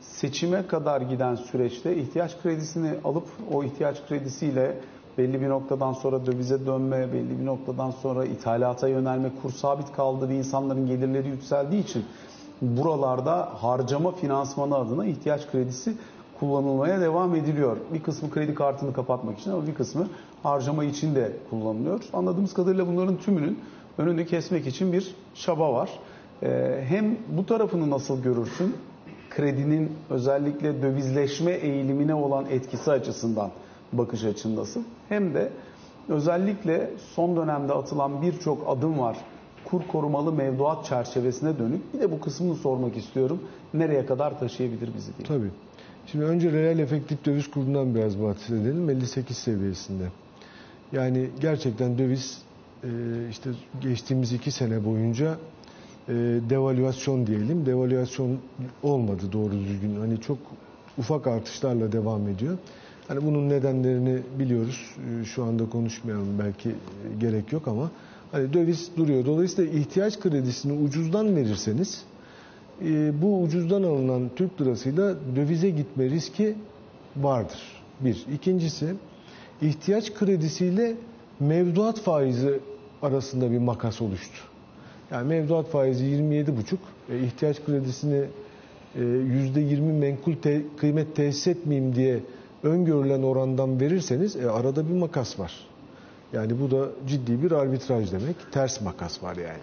seçime 0.00 0.66
kadar 0.66 1.00
giden 1.00 1.34
süreçte 1.34 1.96
ihtiyaç 1.96 2.42
kredisini 2.42 2.90
alıp 3.04 3.26
o 3.52 3.64
ihtiyaç 3.64 4.06
kredisiyle 4.08 4.76
belli 5.18 5.40
bir 5.40 5.48
noktadan 5.48 5.92
sonra 5.92 6.26
dövize 6.26 6.66
dönme, 6.66 7.12
belli 7.12 7.40
bir 7.40 7.46
noktadan 7.46 7.90
sonra 7.90 8.24
ithalata 8.24 8.88
yönelme, 8.88 9.30
kur 9.42 9.52
sabit 9.52 9.92
kaldı 9.92 10.28
ve 10.28 10.36
insanların 10.36 10.86
gelirleri 10.86 11.28
yükseldiği 11.28 11.82
için 11.82 12.04
buralarda 12.62 13.48
harcama 13.54 14.12
finansmanı 14.12 14.76
adına 14.76 15.06
ihtiyaç 15.06 15.50
kredisi 15.50 15.94
kullanılmaya 16.40 17.00
devam 17.00 17.34
ediliyor. 17.34 17.76
Bir 17.94 18.02
kısmı 18.02 18.30
kredi 18.30 18.54
kartını 18.54 18.92
kapatmak 18.92 19.38
için 19.38 19.50
ama 19.50 19.66
bir 19.66 19.74
kısmı 19.74 20.08
harcama 20.42 20.84
için 20.84 21.14
de 21.14 21.32
kullanılıyor. 21.50 22.00
Anladığımız 22.12 22.54
kadarıyla 22.54 22.86
bunların 22.86 23.16
tümünün 23.16 23.58
önünü 23.98 24.26
kesmek 24.26 24.66
için 24.66 24.92
bir 24.92 25.14
çaba 25.34 25.72
var. 25.72 25.90
Ee, 26.42 26.84
hem 26.88 27.16
bu 27.36 27.46
tarafını 27.46 27.90
nasıl 27.90 28.22
görürsün? 28.22 28.76
Kredinin 29.30 29.92
özellikle 30.10 30.82
dövizleşme 30.82 31.52
eğilimine 31.52 32.14
olan 32.14 32.46
etkisi 32.50 32.90
açısından 32.90 33.50
bakış 33.92 34.24
açın 34.24 34.56
nasıl? 34.56 34.80
Hem 35.10 35.34
de 35.34 35.48
özellikle 36.08 36.90
son 37.14 37.36
dönemde 37.36 37.72
atılan 37.72 38.22
birçok 38.22 38.68
adım 38.68 38.98
var. 38.98 39.16
Kur 39.64 39.80
korumalı 39.88 40.32
mevduat 40.32 40.84
çerçevesine 40.84 41.58
dönük. 41.58 41.94
Bir 41.94 42.00
de 42.00 42.12
bu 42.12 42.20
kısmını 42.20 42.54
sormak 42.54 42.96
istiyorum. 42.96 43.40
Nereye 43.74 44.06
kadar 44.06 44.38
taşıyabilir 44.40 44.90
bizi 44.96 45.16
diye. 45.16 45.26
Tabii. 45.28 45.50
Şimdi 46.06 46.24
önce 46.24 46.52
reel 46.52 46.78
efektif 46.78 47.24
döviz 47.24 47.50
kurundan 47.50 47.94
biraz 47.94 48.22
bahsedelim. 48.22 48.90
58 48.90 49.36
seviyesinde. 49.36 50.04
Yani 50.92 51.30
gerçekten 51.40 51.98
döviz 51.98 52.42
e, 52.84 52.88
işte 53.30 53.50
geçtiğimiz 53.80 54.32
iki 54.32 54.50
sene 54.50 54.84
boyunca 54.84 55.36
e, 56.08 56.12
devalüasyon 56.50 57.26
diyelim. 57.26 57.66
Devalüasyon 57.66 58.38
olmadı 58.82 59.22
doğru 59.32 59.52
düzgün. 59.52 59.96
Hani 60.00 60.20
çok 60.20 60.38
ufak 60.98 61.26
artışlarla 61.26 61.92
devam 61.92 62.28
ediyor. 62.28 62.58
Hani 63.10 63.26
bunun 63.26 63.48
nedenlerini 63.48 64.18
biliyoruz. 64.38 64.94
E, 65.22 65.24
şu 65.24 65.44
anda 65.44 65.68
konuşmayalım 65.70 66.38
belki 66.38 66.70
gerek 67.20 67.52
yok 67.52 67.68
ama 67.68 67.90
hani 68.32 68.52
döviz 68.52 68.90
duruyor. 68.96 69.24
Dolayısıyla 69.24 69.78
ihtiyaç 69.78 70.20
kredisini 70.20 70.72
ucuzdan 70.72 71.36
verirseniz 71.36 72.04
e, 72.84 73.22
bu 73.22 73.42
ucuzdan 73.42 73.82
alınan 73.82 74.30
Türk 74.36 74.60
lirasıyla 74.60 75.14
dövize 75.36 75.70
gitme 75.70 76.04
riski 76.10 76.54
vardır. 77.16 77.60
Bir. 78.00 78.26
İkincisi 78.34 78.94
ihtiyaç 79.62 80.14
kredisiyle 80.14 80.94
mevduat 81.40 82.00
faizi 82.00 82.60
arasında 83.02 83.50
bir 83.50 83.58
makas 83.58 84.02
oluştu. 84.02 84.38
Yani 85.10 85.28
mevduat 85.28 85.66
faizi 85.68 86.04
27,5, 86.04 86.76
e, 87.10 87.18
ihtiyaç 87.18 87.64
kredisini 87.64 88.24
e, 88.96 89.00
%20 89.00 89.80
menkul 89.80 90.34
te, 90.34 90.62
kıymet 90.76 91.16
tesis 91.16 91.46
etmeyeyim 91.46 91.94
diye 91.94 92.20
öngörülen 92.62 93.22
orandan 93.22 93.80
verirseniz 93.80 94.36
e, 94.36 94.50
arada 94.50 94.88
bir 94.88 94.94
makas 94.94 95.38
var. 95.38 95.52
Yani 96.32 96.60
bu 96.60 96.70
da 96.70 96.88
ciddi 97.06 97.42
bir 97.42 97.52
arbitraj 97.52 98.12
demek. 98.12 98.36
Ters 98.52 98.80
makas 98.80 99.22
var 99.22 99.36
yani. 99.36 99.62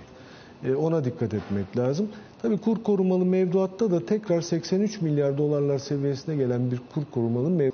E, 0.65 0.75
ona 0.75 1.05
dikkat 1.05 1.33
etmek 1.33 1.77
lazım. 1.77 2.09
Tabii 2.41 2.57
kur 2.57 2.83
korumalı 2.83 3.25
mevduatta 3.25 3.91
da 3.91 4.05
tekrar 4.05 4.41
83 4.41 5.01
milyar 5.01 5.37
dolarlar 5.37 5.77
seviyesine 5.77 6.35
gelen 6.35 6.71
bir 6.71 6.81
kur 6.93 7.03
korumalı 7.11 7.49
mev 7.49 7.71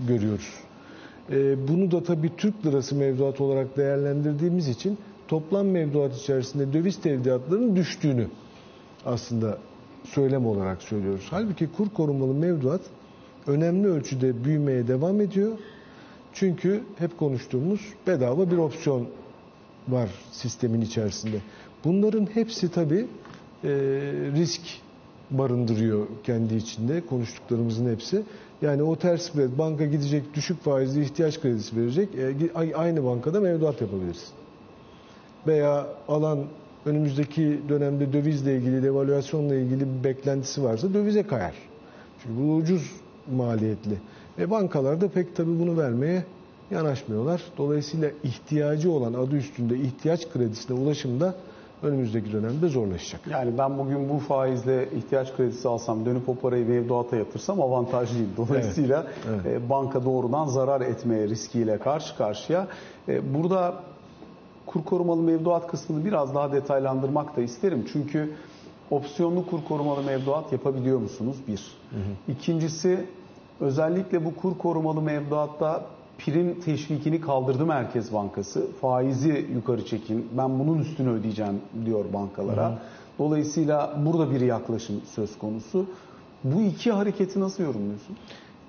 görüyoruz. 0.00 0.54
E, 1.30 1.68
bunu 1.68 1.90
da 1.90 2.02
tabii 2.02 2.36
Türk 2.36 2.66
lirası 2.66 2.94
mevduat 2.94 3.40
olarak 3.40 3.76
değerlendirdiğimiz 3.76 4.68
için 4.68 4.98
toplam 5.28 5.66
mevduat 5.66 6.16
içerisinde 6.16 6.72
döviz 6.72 7.00
tevdiatlarının 7.00 7.76
düştüğünü 7.76 8.26
aslında 9.04 9.58
söylem 10.04 10.46
olarak 10.46 10.82
söylüyoruz. 10.82 11.26
Halbuki 11.30 11.68
kur 11.72 11.88
korumalı 11.88 12.34
mevduat 12.34 12.80
önemli 13.46 13.88
ölçüde 13.88 14.44
büyümeye 14.44 14.88
devam 14.88 15.20
ediyor. 15.20 15.58
Çünkü 16.32 16.82
hep 16.98 17.18
konuştuğumuz 17.18 17.80
bedava 18.06 18.50
bir 18.50 18.56
opsiyon 18.56 19.06
var 19.88 20.10
sistemin 20.32 20.80
içerisinde. 20.80 21.36
Bunların 21.84 22.28
hepsi 22.34 22.70
tabii 22.70 23.06
e, 23.64 23.68
risk 24.36 24.60
barındırıyor 25.30 26.06
kendi 26.24 26.54
içinde 26.54 27.00
konuştuklarımızın 27.06 27.92
hepsi. 27.92 28.22
Yani 28.62 28.82
o 28.82 28.96
ters 28.96 29.22
spread 29.22 29.58
banka 29.58 29.86
gidecek 29.86 30.34
düşük 30.34 30.62
faizli 30.62 31.02
ihtiyaç 31.02 31.40
kredisi 31.40 31.76
verecek. 31.76 32.08
E, 32.14 32.74
aynı 32.74 33.04
bankada 33.04 33.40
mevduat 33.40 33.80
yapabiliriz. 33.80 34.28
Veya 35.46 35.86
alan 36.08 36.44
önümüzdeki 36.86 37.60
dönemde 37.68 38.12
dövizle 38.12 38.56
ilgili, 38.56 38.82
devalüasyonla 38.82 39.54
ilgili 39.54 39.80
bir 39.80 40.04
beklentisi 40.04 40.62
varsa 40.62 40.94
dövize 40.94 41.22
kayar. 41.22 41.54
Çünkü 42.22 42.40
bu 42.40 42.54
ucuz 42.54 42.92
maliyetli. 43.36 43.98
Ve 44.38 44.50
bankalar 44.50 45.00
da 45.00 45.08
pek 45.08 45.36
tabii 45.36 45.58
bunu 45.60 45.78
vermeye 45.78 46.24
yanaşmıyorlar. 46.70 47.42
Dolayısıyla 47.58 48.10
ihtiyacı 48.24 48.92
olan 48.92 49.14
adı 49.14 49.36
üstünde 49.36 49.76
ihtiyaç 49.78 50.28
kredisine 50.32 50.78
ulaşımda 50.80 51.34
önümüzdeki 51.82 52.32
dönemde 52.32 52.68
zorlaşacak. 52.68 53.20
Yani 53.30 53.58
ben 53.58 53.78
bugün 53.78 54.08
bu 54.08 54.18
faizle 54.18 54.88
ihtiyaç 54.96 55.36
kredisi 55.36 55.68
alsam 55.68 56.06
dönüp 56.06 56.28
o 56.28 56.34
parayı 56.34 56.68
mevduata 56.68 57.16
yatırsam 57.16 57.60
avantajlıyım. 57.62 58.30
Dolayısıyla 58.36 59.06
Evet, 59.28 59.40
evet. 59.46 59.62
e, 59.62 59.70
banka 59.70 60.04
doğrudan 60.04 60.46
zarar 60.46 60.80
etmeye 60.80 61.28
riskiyle 61.28 61.78
karşı 61.78 62.16
karşıya. 62.16 62.66
E, 63.08 63.34
Burada 63.34 63.74
kur 64.66 64.84
korumalı 64.84 65.22
mevduat 65.22 65.66
kısmını 65.66 66.04
biraz 66.04 66.34
daha 66.34 66.52
detaylandırmak 66.52 67.36
da 67.36 67.40
isterim. 67.40 67.86
Çünkü 67.92 68.32
opsiyonlu 68.90 69.46
kur 69.46 69.64
korumalı 69.64 70.02
mevduat 70.02 70.52
yapabiliyor 70.52 70.98
musunuz? 70.98 71.36
Bir. 71.48 71.62
İkincisi 72.28 73.06
özellikle 73.60 74.24
bu 74.24 74.34
kur 74.34 74.58
korumalı 74.58 75.02
mevduatta 75.02 75.84
prim 76.18 76.60
teşvikini 76.60 77.20
kaldırdı 77.20 77.66
Merkez 77.66 78.12
Bankası. 78.12 78.66
Faizi 78.80 79.46
yukarı 79.54 79.86
çekin. 79.86 80.28
Ben 80.38 80.58
bunun 80.58 80.78
üstünü 80.78 81.10
ödeyeceğim 81.10 81.60
diyor 81.84 82.04
bankalara. 82.12 82.78
Dolayısıyla 83.18 83.96
burada 84.04 84.30
bir 84.30 84.40
yaklaşım 84.40 85.00
söz 85.14 85.38
konusu. 85.38 85.86
Bu 86.44 86.60
iki 86.62 86.92
hareketi 86.92 87.40
nasıl 87.40 87.62
yorumluyorsun? 87.62 88.16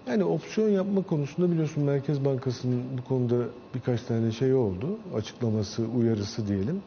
Yani 0.08 0.24
opsiyon 0.24 0.70
yapma 0.70 1.02
konusunda 1.02 1.52
biliyorsun 1.52 1.84
Merkez 1.84 2.26
Bankası'nın 2.26 2.84
bu 2.98 3.10
konuda 3.10 3.36
birkaç 3.76 4.02
tane 4.02 4.32
şey 4.32 4.54
oldu. 4.54 4.88
Açıklaması, 5.16 5.84
uyarısı 5.98 6.48
diyelim. 6.48 6.82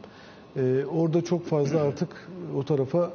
Ee, 0.56 0.84
orada 0.84 1.24
çok 1.24 1.46
fazla 1.46 1.80
artık 1.80 2.28
o 2.56 2.64
tarafa 2.64 3.10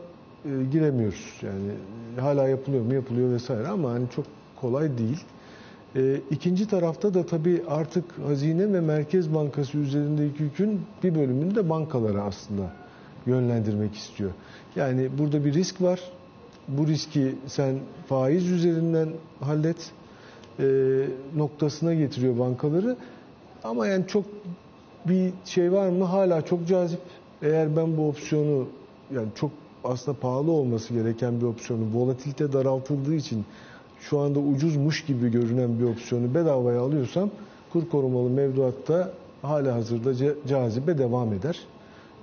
e, 0.46 0.50
giremiyoruz. 0.72 1.34
Yani 1.42 1.72
hala 2.20 2.48
yapılıyor 2.48 2.84
mu 2.84 2.94
yapılıyor 2.94 3.32
vesaire 3.32 3.68
ama 3.68 3.92
hani 3.92 4.06
çok 4.16 4.26
kolay 4.62 4.98
değil. 4.98 5.24
Ee, 5.96 6.22
ikinci 6.32 6.68
tarafta 6.68 7.14
da 7.14 7.26
tabii 7.26 7.64
artık 7.68 8.06
Hazine 8.26 8.74
ve 8.74 8.82
Merkez 8.82 9.34
Bankası 9.34 9.78
üzerindeki 9.78 10.44
yükün 10.44 10.82
bir 11.04 11.16
bölümünü 11.16 11.56
de 11.56 11.70
bankalara 11.70 12.24
aslında 12.24 12.74
yönlendirmek 13.26 13.96
istiyor. 13.96 14.32
Yani 14.76 15.10
burada 15.18 15.46
bir 15.46 15.54
risk 15.54 15.82
var. 15.82 16.00
Bu 16.68 16.88
riski 16.88 17.36
sen 17.48 17.80
faiz 18.08 18.52
üzerinden 18.52 19.10
hallet 19.40 19.92
e, 20.60 20.66
noktasına 21.36 21.94
getiriyor 21.94 22.40
bankaları. 22.40 22.98
Ama 23.64 23.88
yani 23.88 24.08
çok 24.08 24.26
bir 25.06 25.34
şey 25.46 25.72
var 25.72 25.90
mı? 25.90 26.04
Hala 26.04 26.46
çok 26.46 26.68
cazip. 26.68 27.00
Eğer 27.42 27.76
ben 27.76 27.98
bu 27.98 28.08
opsiyonu 28.08 28.68
yani 29.16 29.28
çok 29.36 29.52
aslında 29.84 30.18
pahalı 30.20 30.52
olması 30.52 30.94
gereken 30.94 31.42
bir 31.42 31.46
opsiyonu 31.46 31.84
volatilite 31.94 32.54
daraltıldığı 32.54 33.16
için 33.16 33.46
şu 34.00 34.20
anda 34.20 34.40
ucuzmuş 34.40 35.06
gibi 35.06 35.32
görünen 35.32 35.80
bir 35.80 35.84
opsiyonu 35.84 36.36
bedavaya 36.36 36.82
alıyorsam 36.82 37.30
kur 37.74 37.90
korumalı 37.90 38.30
mevduatta 38.30 39.14
hala 39.42 39.76
hazırda 39.76 40.36
cazibe 40.48 40.98
devam 40.98 41.34
eder. 41.34 41.60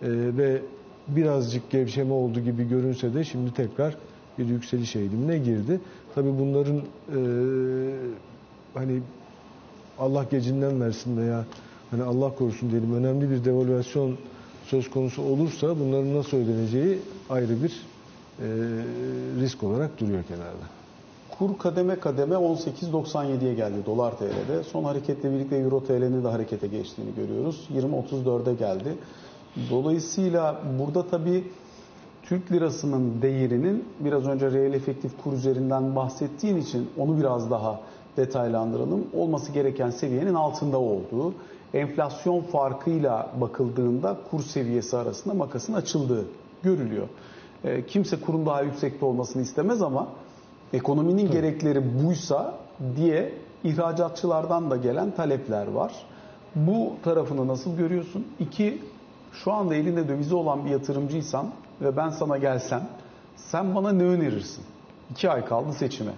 Ee, 0.03 0.09
ve 0.11 0.63
birazcık 1.09 1.71
gevşeme 1.71 2.13
oldu 2.13 2.41
gibi 2.41 2.69
görünse 2.69 3.15
de 3.15 3.25
şimdi 3.25 3.55
tekrar 3.55 3.97
bir 4.39 4.47
yükseliş 4.47 4.97
eğilimine 4.97 5.39
girdi. 5.39 5.81
Tabii 6.15 6.39
bunların 6.39 6.77
e, 6.77 7.21
hani 8.75 9.01
Allah 9.99 10.27
gecinden 10.31 10.81
versin 10.81 11.17
veya 11.17 11.45
hani 11.91 12.03
Allah 12.03 12.35
korusun 12.35 12.71
diyelim 12.71 12.95
önemli 12.95 13.31
bir 13.31 13.45
devalüasyon 13.45 14.17
söz 14.73 14.91
konusu 14.91 15.23
olursa 15.23 15.79
bunların 15.81 16.15
nasıl 16.15 16.37
ödeneceği 16.37 16.99
ayrı 17.31 17.63
bir 17.63 17.71
e, 17.71 18.47
risk 19.41 19.63
olarak 19.63 20.01
duruyor 20.01 20.23
kenarda. 20.23 20.67
Kur 21.39 21.59
kademe 21.59 22.01
kademe 22.01 22.35
18.97'ye 22.35 23.55
geldi 23.55 23.77
dolar 23.87 24.19
TL'de. 24.19 24.63
Son 24.73 24.85
hareketle 24.85 25.33
birlikte 25.33 25.57
euro 25.57 25.85
TL'nin 25.85 26.25
de 26.25 26.29
harekete 26.29 26.67
geçtiğini 26.67 27.15
görüyoruz. 27.15 27.69
20.34'e 27.75 28.55
geldi. 28.55 28.95
Dolayısıyla 29.71 30.61
burada 30.79 31.07
tabii 31.07 31.45
Türk 32.23 32.53
lirasının 32.53 33.23
değerinin 33.23 33.85
biraz 34.01 34.27
önce 34.27 34.51
reel 34.51 34.73
efektif 34.73 35.13
kur 35.25 35.33
üzerinden 35.33 35.97
bahsettiğin 35.97 36.57
için 36.57 36.91
onu 36.99 37.19
biraz 37.19 37.51
daha 37.51 37.81
detaylandıralım. 38.17 39.05
Olması 39.17 39.53
gereken 39.53 39.91
seviyenin 39.91 40.35
altında 40.35 40.79
olduğu, 40.79 41.35
enflasyon 41.75 42.41
farkıyla 42.41 43.31
bakıldığında 43.41 44.17
kur 44.31 44.41
seviyesi 44.43 44.97
arasında 44.97 45.35
makasın 45.35 45.73
açıldığı 45.73 46.25
görülüyor. 46.63 47.09
E, 47.65 47.87
kimse 47.87 48.21
kurun 48.21 48.47
daha 48.47 48.63
yüksekte 48.63 49.05
olmasını 49.05 49.43
istemez 49.43 49.83
ama 49.83 50.09
ekonominin 50.73 51.31
gerekleri 51.31 52.05
buysa 52.05 52.55
diye 52.97 53.35
ihracatçılardan 53.65 54.71
da 54.71 54.77
gelen 54.77 55.11
talepler 55.11 55.67
var. 55.67 55.93
Bu 56.55 56.93
tarafını 57.05 57.49
nasıl 57.49 57.77
görüyorsun? 57.77 58.27
İki, 58.41 58.83
şu 59.33 59.53
anda 59.53 59.75
elinde 59.75 60.09
dövizi 60.09 60.35
olan 60.35 60.65
bir 60.65 60.71
yatırımcıysan 60.71 61.47
ve 61.81 61.97
ben 61.97 62.09
sana 62.09 62.39
gelsem 62.39 62.89
sen 63.37 63.75
bana 63.75 63.93
ne 63.93 64.03
önerirsin? 64.03 64.65
İki 65.11 65.31
ay 65.31 65.45
kaldı 65.45 65.73
seçime. 65.73 66.13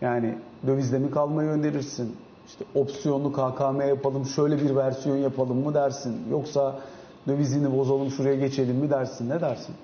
Yani 0.00 0.38
dövizle 0.66 0.98
mi 0.98 1.10
kalmayı 1.10 1.48
önerirsin? 1.48 2.16
İşte 2.48 2.64
opsiyonlu 2.74 3.32
KKM 3.32 3.80
yapalım, 3.88 4.26
şöyle 4.26 4.58
bir 4.62 4.76
versiyon 4.76 5.16
yapalım 5.16 5.64
mı 5.64 5.74
dersin? 5.74 6.16
Yoksa 6.30 6.80
dövizini 7.28 7.72
bozalım, 7.76 8.10
şuraya 8.10 8.34
geçelim 8.36 8.76
mi 8.76 8.90
dersin? 8.90 9.28
Ne 9.28 9.40
dersin? 9.40 9.74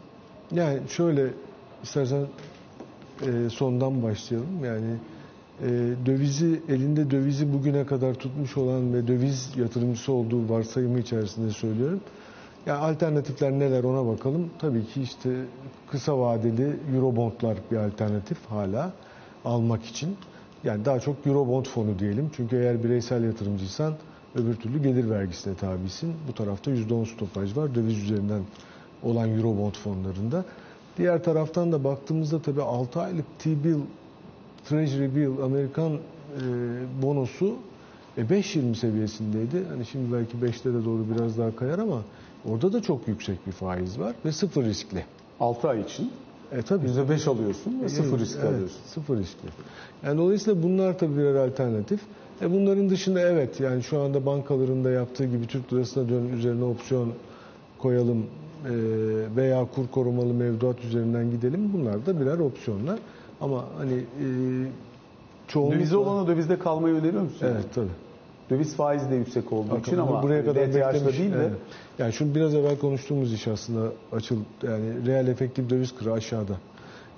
Yani 0.53 0.81
şöyle 0.88 1.31
istersen 1.83 2.27
e, 3.22 3.50
sondan 3.50 4.03
başlayalım. 4.03 4.64
Yani 4.64 4.96
e, 5.62 5.68
dövizi 6.07 6.61
elinde 6.68 7.11
dövizi 7.11 7.53
bugüne 7.53 7.87
kadar 7.87 8.14
tutmuş 8.14 8.57
olan 8.57 8.94
ve 8.94 9.09
döviz 9.09 9.53
yatırımcısı 9.57 10.12
olduğu 10.12 10.48
varsayımı 10.48 10.98
içerisinde 10.98 11.50
söylüyorum. 11.50 12.00
Yani 12.66 12.79
alternatifler 12.79 13.53
neler 13.53 13.85
ona 13.85 14.07
bakalım. 14.07 14.50
Tabii 14.59 14.87
ki 14.87 15.03
işte 15.03 15.31
kısa 15.90 16.18
vadeli 16.18 16.77
Eurobondlar 16.94 17.57
bir 17.70 17.77
alternatif 17.77 18.38
hala 18.46 18.92
almak 19.44 19.85
için. 19.85 20.16
Yani 20.64 20.85
daha 20.85 21.00
çok 21.00 21.27
Eurobond 21.27 21.66
fonu 21.66 21.98
diyelim. 21.98 22.31
Çünkü 22.37 22.57
eğer 22.57 22.85
bireysel 22.85 23.24
yatırımcıysan 23.24 23.94
öbür 24.35 24.55
türlü 24.57 24.83
gelir 24.83 25.11
vergisine 25.11 25.55
tabisin. 25.55 26.14
Bu 26.29 26.35
tarafta 26.35 26.70
%10 26.70 27.07
stopaj 27.07 27.57
var 27.57 27.74
döviz 27.74 28.03
üzerinden 28.03 28.42
olan 29.03 29.31
Eurobond 29.38 29.74
fonlarında. 29.74 30.44
Diğer 30.98 31.24
taraftan 31.24 31.72
da 31.72 31.85
baktığımızda 31.85 32.42
tabii 32.42 32.62
6 32.62 33.00
aylık 33.00 33.24
T-bill, 33.38 33.79
Treasury 34.64 35.14
bill, 35.16 35.42
Amerikan 35.42 35.92
e, 35.92 35.98
bonosu 37.03 37.57
e, 38.18 38.20
5.20 38.22 38.74
seviyesindeydi. 38.74 39.64
Hani 39.68 39.87
şimdi 39.87 40.12
belki 40.12 40.37
5'lere 40.37 40.85
doğru 40.85 41.07
biraz 41.14 41.38
daha 41.38 41.57
kayar 41.57 41.79
ama 41.79 42.03
orada 42.48 42.72
da 42.72 42.83
çok 42.83 43.09
yüksek 43.09 43.46
bir 43.46 43.53
faiz 43.53 44.00
var 44.00 44.14
ve 44.24 44.33
sıfır 44.33 44.64
riskli. 44.64 45.05
6 45.40 45.68
ay 45.68 45.81
için 45.81 46.11
E 46.52 46.62
tabii. 46.62 46.87
%5 46.87 47.30
alıyorsun 47.30 47.83
ve 47.83 47.88
sıfır 47.88 48.18
risk 48.18 48.38
Evet, 48.40 48.48
alıyorsun. 48.54 48.78
Sıfır 48.87 49.18
riskli. 49.18 49.48
Yani 50.04 50.18
dolayısıyla 50.18 50.62
bunlar 50.62 50.98
tabii 50.98 51.16
birer 51.16 51.35
alternatif. 51.35 52.00
E 52.42 52.52
bunların 52.52 52.90
dışında 52.90 53.20
evet 53.20 53.61
yani 53.61 53.83
şu 53.83 54.00
anda 54.00 54.26
bankaların 54.26 54.85
da 54.85 54.90
yaptığı 54.90 55.24
gibi 55.24 55.46
Türk 55.46 55.72
lirasına 55.72 56.09
dön 56.09 56.28
üzerine 56.38 56.64
opsiyon 56.64 57.12
koyalım 57.78 58.18
e, 58.18 58.72
veya 59.37 59.66
kur 59.74 59.88
korumalı 59.88 60.35
mevduat 60.35 60.85
üzerinden 60.85 61.30
gidelim. 61.30 61.72
Bunlar 61.72 62.07
da 62.07 62.20
birer 62.20 62.38
opsiyonlar. 62.38 62.98
Ama 63.40 63.64
hani 63.78 63.94
e, 63.94 64.26
çoğunlukla... 65.48 65.78
Dövize 65.78 65.96
olanı 65.96 66.26
dövizde 66.26 66.59
kalmayı 66.59 66.94
öneriyor 66.94 67.22
musun? 67.22 67.46
Evet 67.52 67.64
tabii. 67.74 68.03
Döviz 68.50 68.74
faizi 68.76 69.11
de 69.11 69.14
yüksek 69.14 69.52
olduğu 69.52 69.78
için 69.78 69.98
ama 69.98 70.22
buraya 70.22 70.37
hani 70.37 70.44
kadar 70.44 70.74
beklemiş. 70.74 71.18
değil 71.18 71.33
de 71.33 71.37
Evet. 71.37 71.52
Yani 71.98 72.12
şu 72.12 72.35
biraz 72.35 72.54
evvel 72.54 72.78
konuştuğumuz 72.78 73.33
iş 73.33 73.48
aslında 73.48 73.92
açıl 74.12 74.37
yani 74.62 75.07
reel 75.07 75.28
efektif 75.28 75.70
döviz 75.70 75.94
kırı 75.94 76.12
aşağıda. 76.12 76.54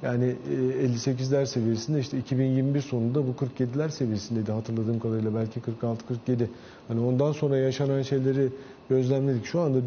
Yani 0.02 0.34
e, 0.50 0.86
58'ler 0.86 1.46
seviyesinde 1.46 2.00
işte 2.00 2.18
2021 2.18 2.80
sonunda 2.80 3.22
bu 3.26 3.30
47'ler 3.30 3.90
seviyesindeydi 3.90 4.52
hatırladığım 4.52 5.00
kadarıyla 5.00 5.34
belki 5.34 5.60
46 5.60 6.06
47. 6.06 6.50
Hani 6.88 7.00
ondan 7.00 7.32
sonra 7.32 7.56
yaşanan 7.56 8.02
şeyleri 8.02 8.48
gözlemledik. 8.88 9.44
Şu 9.46 9.60
anda 9.60 9.78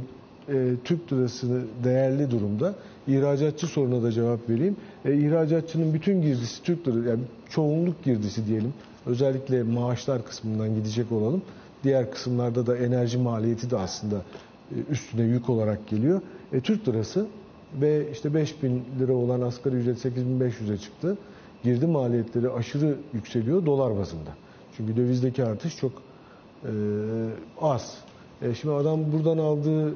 e, 0.53 0.75
Türk 0.83 1.13
lirası 1.13 1.61
değerli 1.83 2.31
durumda. 2.31 2.75
İhracatçı 3.07 3.67
soruna 3.67 4.03
da 4.03 4.11
cevap 4.11 4.49
vereyim. 4.49 4.75
E, 5.05 5.17
ihracatçının 5.17 5.93
bütün 5.93 6.21
girdisi 6.21 6.63
Türk 6.63 6.87
lirası 6.87 7.09
yani 7.09 7.21
çoğunluk 7.49 8.03
girdisi 8.03 8.47
diyelim. 8.47 8.73
Özellikle 9.05 9.63
maaşlar 9.63 10.25
kısmından 10.25 10.75
gidecek 10.75 11.11
olalım. 11.11 11.41
Diğer 11.83 12.11
kısımlarda 12.11 12.67
da 12.67 12.77
enerji 12.77 13.17
maliyeti 13.17 13.71
de 13.71 13.77
aslında 13.77 14.15
e, 14.71 14.75
üstüne 14.91 15.21
yük 15.21 15.49
olarak 15.49 15.87
geliyor. 15.87 16.21
E, 16.53 16.59
Türk 16.59 16.87
lirası 16.87 17.27
ve 17.81 18.11
işte 18.11 18.33
5000 18.33 18.83
lira 18.99 19.13
olan 19.13 19.41
asgari 19.41 19.75
ücret 19.75 20.05
8500'e 20.05 20.77
çıktı. 20.77 21.17
Girdi 21.63 21.87
maliyetleri 21.87 22.49
aşırı 22.49 22.95
yükseliyor 23.13 23.65
dolar 23.65 23.97
bazında. 23.97 24.29
Çünkü 24.77 24.97
dövizdeki 24.97 25.43
artış 25.43 25.77
çok 25.77 25.91
e, 26.63 26.71
az. 27.61 27.97
E, 28.41 28.53
şimdi 28.53 28.73
adam 28.73 29.11
buradan 29.11 29.37
aldığı 29.37 29.89
e, 29.89 29.93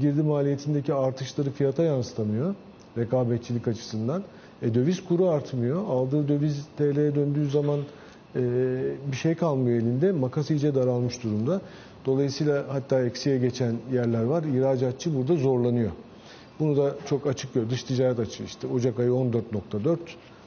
girdi 0.00 0.22
maliyetindeki 0.22 0.94
artışları 0.94 1.50
fiyata 1.50 1.82
yansıtamıyor 1.82 2.54
rekabetçilik 2.98 3.68
açısından. 3.68 4.22
E, 4.62 4.74
döviz 4.74 5.04
kuru 5.04 5.28
artmıyor. 5.28 5.84
Aldığı 5.88 6.28
döviz 6.28 6.66
TL'ye 6.76 7.14
döndüğü 7.14 7.50
zaman 7.50 7.80
e, 8.36 8.40
bir 9.12 9.16
şey 9.16 9.34
kalmıyor 9.34 9.78
elinde. 9.78 10.12
Makas 10.12 10.50
iyice 10.50 10.74
daralmış 10.74 11.22
durumda. 11.22 11.60
Dolayısıyla 12.06 12.64
hatta 12.68 13.04
eksiye 13.04 13.38
geçen 13.38 13.74
yerler 13.92 14.22
var. 14.22 14.42
İhracatçı 14.42 15.16
burada 15.16 15.36
zorlanıyor. 15.36 15.90
Bunu 16.60 16.76
da 16.76 16.94
çok 17.06 17.26
açık 17.26 17.54
gör. 17.54 17.70
Dış 17.70 17.82
ticaret 17.82 18.18
açığı 18.18 18.44
işte 18.44 18.66
Ocak 18.66 19.00
ayı 19.00 19.10
14.4, 19.10 19.98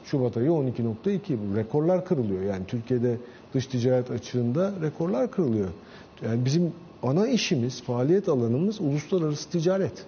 Şubat 0.05 0.37
ayı 0.37 0.49
12.2. 0.49 1.37
Bu 1.51 1.55
rekorlar 1.55 2.05
kırılıyor. 2.05 2.43
Yani 2.43 2.65
Türkiye'de 2.67 3.17
dış 3.53 3.67
ticaret 3.67 4.11
açığında 4.11 4.73
rekorlar 4.81 5.31
kırılıyor. 5.31 5.69
Yani 6.25 6.45
bizim 6.45 6.73
ana 7.03 7.27
işimiz, 7.27 7.81
faaliyet 7.81 8.29
alanımız 8.29 8.81
uluslararası 8.81 9.49
ticaret. 9.49 10.05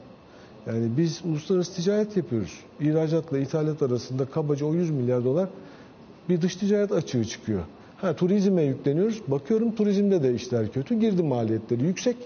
Yani 0.67 0.89
biz 0.97 1.21
uluslararası 1.25 1.75
ticaret 1.75 2.17
yapıyoruz. 2.17 2.59
İhracatla 2.79 3.37
ithalat 3.37 3.81
arasında 3.81 4.25
kabaca 4.25 4.65
o 4.65 4.73
100 4.73 4.89
milyar 4.89 5.23
dolar 5.25 5.49
bir 6.29 6.41
dış 6.41 6.55
ticaret 6.55 6.91
açığı 6.91 7.25
çıkıyor. 7.25 7.61
Ha 7.97 8.15
turizme 8.15 8.63
yükleniyoruz. 8.63 9.21
Bakıyorum 9.27 9.75
turizmde 9.75 10.23
de 10.23 10.33
işler 10.33 10.71
kötü. 10.71 10.99
Girdi 10.99 11.23
maliyetleri 11.23 11.83
yüksek. 11.83 12.17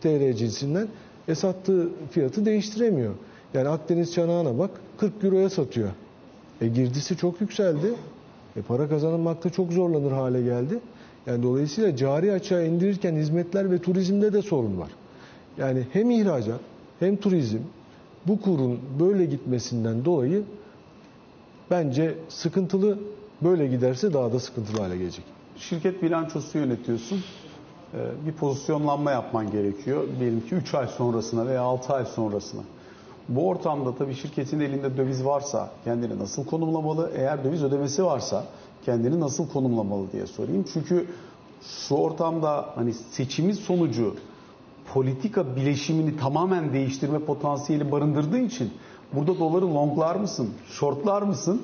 TR 0.00 0.32
cinsinden. 0.32 0.88
E 1.28 1.34
sattığı 1.34 1.88
fiyatı 2.10 2.44
değiştiremiyor. 2.44 3.14
Yani 3.54 3.68
Akdeniz 3.68 4.14
çanağına 4.14 4.58
bak 4.58 4.70
40 4.98 5.24
euroya 5.24 5.50
satıyor. 5.50 5.88
E 6.60 6.68
girdisi 6.68 7.16
çok 7.16 7.40
yükseldi. 7.40 7.94
E 8.56 8.62
para 8.62 8.88
kazanmakta 8.88 9.50
çok 9.50 9.72
zorlanır 9.72 10.12
hale 10.12 10.42
geldi. 10.42 10.78
Yani 11.26 11.42
dolayısıyla 11.42 11.96
cari 11.96 12.32
açığa 12.32 12.62
indirirken 12.62 13.16
hizmetler 13.16 13.70
ve 13.70 13.78
turizmde 13.78 14.32
de 14.32 14.42
sorun 14.42 14.78
var. 14.80 14.90
Yani 15.58 15.86
hem 15.92 16.10
ihracat 16.10 16.60
hem 17.00 17.16
turizm 17.16 17.58
bu 18.26 18.40
kurun 18.40 18.78
böyle 19.00 19.24
gitmesinden 19.24 20.04
dolayı 20.04 20.42
bence 21.70 22.14
sıkıntılı 22.28 22.98
böyle 23.42 23.66
giderse 23.66 24.12
daha 24.12 24.32
da 24.32 24.40
sıkıntılı 24.40 24.80
hale 24.80 24.96
gelecek. 24.96 25.24
şirket 25.56 26.02
bilançosu 26.02 26.58
yönetiyorsun. 26.58 27.18
Ee, 27.94 27.98
Bir 28.26 28.32
pozisyonlanma 28.32 29.10
yapman 29.10 29.50
gerekiyor. 29.50 30.04
Diyelim 30.20 30.40
ki 30.40 30.54
3 30.54 30.74
ay 30.74 30.86
sonrasına 30.86 31.46
veya 31.46 31.62
6 31.62 31.92
ay 31.94 32.04
sonrasına. 32.04 32.60
Bu 33.28 33.48
ortamda 33.48 33.94
tabii 33.96 34.14
şirketin 34.14 34.60
elinde 34.60 34.96
döviz 34.96 35.24
varsa 35.24 35.70
kendini 35.84 36.18
nasıl 36.18 36.44
konumlamalı? 36.46 37.10
Eğer 37.16 37.44
döviz 37.44 37.62
ödemesi 37.64 38.04
varsa 38.04 38.44
kendini 38.88 39.20
nasıl 39.20 39.48
konumlamalı 39.48 40.12
diye 40.12 40.26
sorayım. 40.26 40.64
Çünkü 40.72 41.06
şu 41.62 41.94
ortamda 41.94 42.66
hani 42.74 42.94
seçimin 42.94 43.52
sonucu 43.52 44.14
politika 44.94 45.56
bileşimini 45.56 46.16
tamamen 46.16 46.72
değiştirme 46.72 47.18
potansiyeli 47.18 47.92
barındırdığı 47.92 48.38
için 48.38 48.70
burada 49.12 49.38
doları 49.38 49.74
longlar 49.74 50.16
mısın, 50.16 50.50
shortlar 50.68 51.22
mısın? 51.22 51.62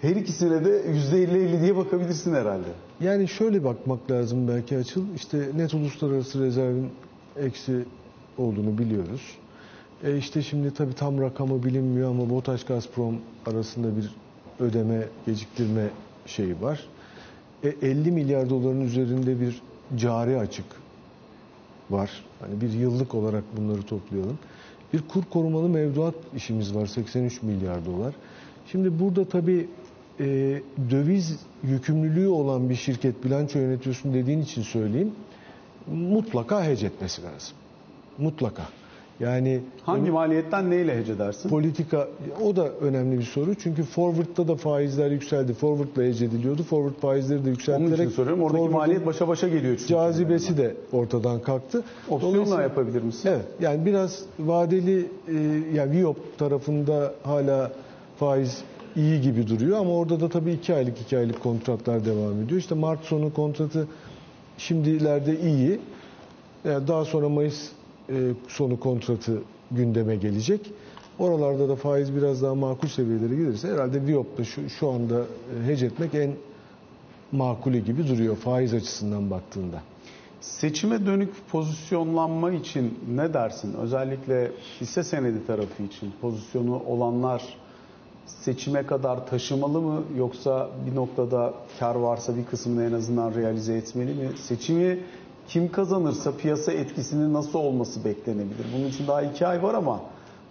Her 0.00 0.16
ikisine 0.16 0.64
de 0.64 0.82
%50-50 0.82 1.60
diye 1.62 1.76
bakabilirsin 1.76 2.34
herhalde. 2.34 2.68
Yani 3.00 3.28
şöyle 3.28 3.64
bakmak 3.64 4.10
lazım 4.10 4.48
belki 4.48 4.78
açıl. 4.78 5.04
İşte 5.16 5.50
net 5.56 5.74
uluslararası 5.74 6.40
rezervin 6.40 6.90
eksi 7.36 7.84
olduğunu 8.38 8.78
biliyoruz. 8.78 9.22
E 10.04 10.16
işte 10.16 10.42
şimdi 10.42 10.74
tabii 10.74 10.94
tam 10.94 11.20
rakamı 11.20 11.62
bilinmiyor 11.64 12.10
ama 12.10 12.30
BOTAŞ 12.30 12.64
Gazprom 12.64 13.14
arasında 13.46 13.96
bir 13.96 14.14
ödeme 14.60 15.08
geciktirme 15.26 15.88
şeyi 16.26 16.62
var. 16.62 16.80
E 17.62 17.68
50 17.68 18.10
milyar 18.12 18.50
doların 18.50 18.80
üzerinde 18.80 19.40
bir 19.40 19.62
cari 19.96 20.38
açık 20.38 20.66
var. 21.90 22.24
Hani 22.40 22.60
bir 22.60 22.72
yıllık 22.72 23.14
olarak 23.14 23.44
bunları 23.56 23.82
toplayalım. 23.82 24.38
Bir 24.92 25.02
kur 25.08 25.24
korumalı 25.24 25.68
mevduat 25.68 26.14
işimiz 26.36 26.74
var 26.74 26.86
83 26.86 27.42
milyar 27.42 27.86
dolar. 27.86 28.14
Şimdi 28.72 29.00
burada 29.00 29.24
tabii 29.24 29.68
e, 30.20 30.24
döviz 30.90 31.38
yükümlülüğü 31.62 32.28
olan 32.28 32.70
bir 32.70 32.74
şirket 32.74 33.24
bilanço 33.24 33.58
yönetiyorsun 33.58 34.14
dediğin 34.14 34.42
için 34.42 34.62
söyleyeyim. 34.62 35.12
Mutlaka 35.86 36.64
hece 36.64 36.86
etmesi 36.86 37.22
lazım. 37.22 37.56
Mutlaka. 38.18 38.62
Yani 39.20 39.60
Hangi 39.82 40.10
maliyetten 40.10 40.70
neyle 40.70 40.96
hece 40.96 41.12
edersin? 41.12 41.48
politika 41.48 42.08
o 42.42 42.56
da 42.56 42.68
önemli 42.68 43.18
bir 43.18 43.24
soru. 43.24 43.54
Çünkü 43.54 43.82
forward'da 43.82 44.48
da 44.48 44.56
faizler 44.56 45.10
yükseldi. 45.10 45.54
Forward'la 45.54 46.02
hece 46.02 46.24
ediliyordu. 46.24 46.62
Forward 46.62 46.94
faizleri 46.94 47.44
de 47.44 47.72
Onun 47.76 47.92
için 47.92 48.08
soruyorum. 48.08 48.42
Oradaki 48.42 48.68
maliyet 48.68 49.06
başa 49.06 49.28
başa 49.28 49.48
geliyor 49.48 49.76
çünkü. 49.76 49.88
cazibesi 49.88 50.56
de 50.56 50.74
ortadan 50.92 51.40
kalktı. 51.42 51.82
Opsiyonla 52.10 52.62
yapabilir 52.62 53.02
misin? 53.02 53.28
Evet. 53.28 53.44
Yani 53.60 53.86
biraz 53.86 54.22
vadeli 54.38 55.06
e, 55.28 55.32
yani 55.74 55.90
Viyop 55.90 56.38
tarafında 56.38 57.14
hala 57.22 57.72
faiz 58.18 58.62
iyi 58.96 59.20
gibi 59.20 59.48
duruyor 59.48 59.78
ama 59.78 59.90
orada 59.96 60.20
da 60.20 60.28
tabii 60.28 60.52
iki 60.52 60.74
aylık 60.74 61.00
iki 61.00 61.18
aylık 61.18 61.42
kontratlar 61.42 62.04
devam 62.04 62.42
ediyor. 62.42 62.60
İşte 62.60 62.74
Mart 62.74 63.04
sonu 63.04 63.32
kontratı 63.34 63.86
şimdilerde 64.58 65.40
iyi. 65.40 65.80
Yani 66.64 66.88
daha 66.88 67.04
sonra 67.04 67.28
Mayıs 67.28 67.68
e, 67.68 67.73
sonu 68.48 68.80
kontratı 68.80 69.42
gündeme 69.70 70.16
gelecek. 70.16 70.72
Oralarda 71.18 71.68
da 71.68 71.76
faiz 71.76 72.16
biraz 72.16 72.42
daha 72.42 72.54
makul 72.54 72.88
seviyelere 72.88 73.34
gelirse 73.34 73.68
herhalde 73.68 74.06
Viyop'ta 74.06 74.44
şu, 74.44 74.70
şu 74.70 74.90
anda 74.90 75.20
e, 75.20 75.66
hece 75.66 75.86
etmek 75.86 76.14
en 76.14 76.32
makulü 77.32 77.78
gibi 77.78 78.08
duruyor 78.08 78.36
faiz 78.36 78.74
açısından 78.74 79.30
baktığında. 79.30 79.82
Seçime 80.40 81.06
dönük 81.06 81.32
pozisyonlanma 81.52 82.52
için 82.52 82.98
ne 83.14 83.34
dersin? 83.34 83.74
Özellikle 83.74 84.52
hisse 84.80 85.02
senedi 85.02 85.46
tarafı 85.46 85.82
için 85.82 86.12
pozisyonu 86.20 86.82
olanlar 86.86 87.42
seçime 88.26 88.86
kadar 88.86 89.26
taşımalı 89.26 89.80
mı 89.80 90.02
yoksa 90.16 90.70
bir 90.86 90.94
noktada 90.94 91.54
kar 91.80 91.94
varsa 91.94 92.36
bir 92.36 92.44
kısmını 92.44 92.84
en 92.84 92.92
azından 92.92 93.34
realize 93.34 93.74
etmeli 93.74 94.14
mi? 94.14 94.28
Seçimi 94.36 94.98
kim 95.48 95.72
kazanırsa 95.72 96.36
piyasa 96.36 96.72
etkisinin 96.72 97.34
nasıl 97.34 97.58
olması 97.58 98.04
beklenebilir? 98.04 98.66
Bunun 98.76 98.88
için 98.88 99.06
daha 99.06 99.22
iki 99.22 99.46
ay 99.46 99.62
var 99.62 99.74
ama 99.74 100.00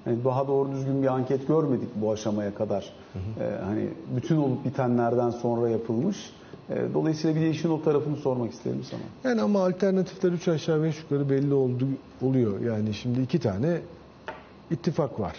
hani 0.06 0.24
daha 0.24 0.48
doğru 0.48 0.72
düzgün 0.72 1.02
bir 1.02 1.08
anket 1.08 1.48
görmedik 1.48 1.90
bu 1.96 2.12
aşamaya 2.12 2.56
kadar. 2.56 2.94
Ee, 3.16 3.52
hani 3.66 3.90
bütün 4.16 4.38
olup 4.38 4.66
bitenlerden 4.66 5.30
sonra 5.30 5.70
yapılmış. 5.70 6.18
Ee, 6.70 6.76
dolayısıyla 6.94 7.36
bir 7.36 7.42
de 7.42 7.50
işin 7.50 7.70
o 7.70 7.82
tarafını 7.84 8.16
sormak 8.16 8.54
isterim 8.54 8.84
sana. 8.90 9.32
Yani 9.32 9.42
ama 9.42 9.66
alternatifler 9.66 10.32
3 10.32 10.48
aşağı 10.48 10.84
5 10.84 11.00
yukarı 11.00 11.30
belli 11.30 11.54
oldu 11.54 11.88
oluyor. 12.22 12.60
Yani 12.60 12.94
şimdi 12.94 13.22
iki 13.22 13.40
tane 13.40 13.82
ittifak 14.72 15.20
var. 15.20 15.36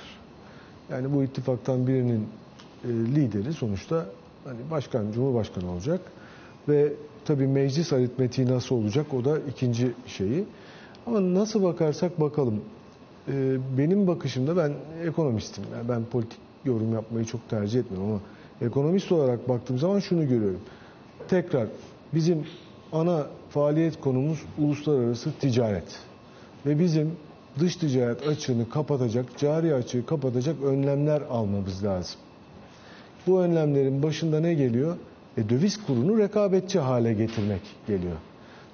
Yani 0.90 1.14
bu 1.14 1.22
ittifaktan 1.22 1.86
birinin 1.86 2.26
e, 2.84 2.88
lideri 2.88 3.52
sonuçta 3.52 4.06
hani 4.44 4.58
başkan, 4.70 5.12
cumhurbaşkanı 5.12 5.70
olacak 5.70 6.00
ve 6.68 6.92
tabii 7.24 7.46
meclis 7.46 7.92
aritmetiği 7.92 8.46
nasıl 8.46 8.74
olacak 8.76 9.14
o 9.14 9.24
da 9.24 9.38
ikinci 9.38 9.92
şeyi. 10.06 10.44
Ama 11.06 11.34
nasıl 11.34 11.62
bakarsak 11.62 12.20
bakalım. 12.20 12.60
E, 13.28 13.56
benim 13.78 14.06
bakışımda 14.06 14.56
ben 14.56 14.72
ekonomistim. 15.06 15.64
Yani 15.76 15.88
ben 15.88 16.04
politik 16.04 16.38
yorum 16.64 16.92
yapmayı 16.92 17.24
çok 17.24 17.48
tercih 17.48 17.80
etmiyorum 17.80 18.10
ama 18.10 18.20
ekonomist 18.60 19.12
olarak 19.12 19.48
baktığım 19.48 19.78
zaman 19.78 19.98
şunu 19.98 20.28
görüyorum. 20.28 20.60
Tekrar 21.28 21.68
bizim 22.14 22.46
ana 22.92 23.26
faaliyet 23.50 24.00
konumuz 24.00 24.42
uluslararası 24.58 25.32
ticaret. 25.40 25.98
Ve 26.66 26.78
bizim 26.78 27.12
dış 27.60 27.76
ticaret 27.76 28.28
açığını 28.28 28.68
kapatacak, 28.68 29.38
cari 29.38 29.74
açığı 29.74 30.06
kapatacak 30.06 30.62
önlemler 30.62 31.22
almamız 31.30 31.84
lazım. 31.84 32.16
Bu 33.26 33.40
önlemlerin 33.40 34.02
başında 34.02 34.40
ne 34.40 34.54
geliyor? 34.54 34.96
E, 35.36 35.48
döviz 35.48 35.86
kurunu 35.86 36.18
rekabetçi 36.18 36.78
hale 36.78 37.12
getirmek 37.12 37.60
geliyor. 37.86 38.16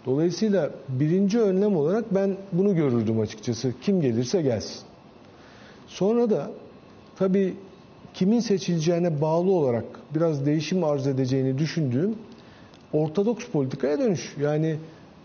Dolayısıyla 0.07 0.71
birinci 0.89 1.41
önlem 1.41 1.77
olarak 1.77 2.15
ben 2.15 2.37
bunu 2.53 2.75
görürdüm 2.75 3.21
açıkçası. 3.21 3.73
Kim 3.83 4.01
gelirse 4.01 4.43
gelsin. 4.43 4.83
Sonra 5.87 6.31
da 6.31 6.51
tabii 7.19 7.55
kimin 8.15 8.41
seçileceğine 8.41 9.21
bağlı 9.21 9.51
olarak 9.51 9.85
biraz 10.15 10.47
değişim 10.47 10.85
arz 10.85 11.07
edeceğini 11.07 11.59
düşündüğüm 11.59 12.15
ortodoks 12.93 13.47
politikaya 13.47 13.99
dönüş. 13.99 14.35
Yani 14.41 14.77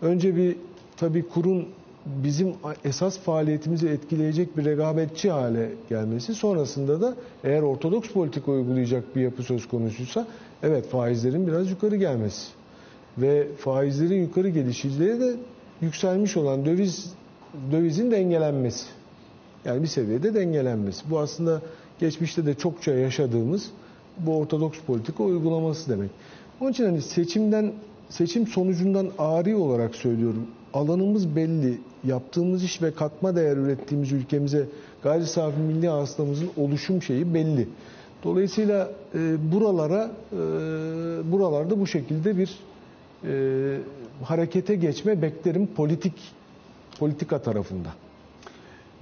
önce 0.02 0.36
bir 0.36 0.56
tabii 0.96 1.28
kurun 1.28 1.68
bizim 2.06 2.54
esas 2.84 3.18
faaliyetimizi 3.18 3.88
etkileyecek 3.88 4.56
bir 4.56 4.64
rekabetçi 4.64 5.30
hale 5.30 5.70
gelmesi 5.88 6.34
sonrasında 6.34 7.00
da 7.00 7.14
eğer 7.44 7.62
ortodoks 7.62 8.10
politika 8.10 8.52
uygulayacak 8.52 9.16
bir 9.16 9.20
yapı 9.20 9.42
söz 9.42 9.68
konusuysa 9.68 10.26
evet 10.62 10.88
faizlerin 10.88 11.46
biraz 11.46 11.70
yukarı 11.70 11.96
gelmesi 11.96 12.46
ve 13.18 13.46
faizlerin 13.58 14.20
yukarı 14.20 14.48
gelişiyle 14.48 15.20
de 15.20 15.34
yükselmiş 15.80 16.36
olan 16.36 16.64
döviz 16.66 17.14
dövizin 17.72 18.10
dengelenmesi. 18.10 18.86
Yani 19.64 19.82
bir 19.82 19.88
seviyede 19.88 20.34
dengelenmesi. 20.34 21.10
Bu 21.10 21.18
aslında 21.18 21.62
geçmişte 21.98 22.46
de 22.46 22.54
çokça 22.54 22.94
yaşadığımız 22.94 23.70
bu 24.18 24.36
ortodoks 24.36 24.78
politika 24.86 25.24
uygulaması 25.24 25.90
demek. 25.90 26.10
Onun 26.60 26.70
için 26.70 26.84
hani 26.84 27.02
seçimden 27.02 27.72
seçim 28.08 28.46
sonucundan 28.46 29.10
ari 29.18 29.56
olarak 29.56 29.94
söylüyorum. 29.94 30.46
Alanımız 30.76 31.36
belli. 31.36 31.80
Yaptığımız 32.04 32.64
iş 32.64 32.82
ve 32.82 32.90
katma 32.94 33.36
değer 33.36 33.56
ürettiğimiz 33.56 34.12
ülkemize 34.12 34.66
gayri 35.02 35.26
safi 35.26 35.60
milli 35.60 35.88
hasılamızın 35.88 36.50
oluşum 36.56 37.02
şeyi 37.02 37.34
belli. 37.34 37.68
Dolayısıyla 38.24 38.90
e, 39.14 39.52
buralara 39.52 40.10
e, 40.32 40.36
buralarda 41.32 41.80
bu 41.80 41.86
şekilde 41.86 42.38
bir 42.38 42.58
e, 43.24 43.78
harekete 44.22 44.74
geçme 44.74 45.22
beklerim 45.22 45.66
politik 45.66 46.14
politika 46.98 47.42
tarafında. 47.42 47.88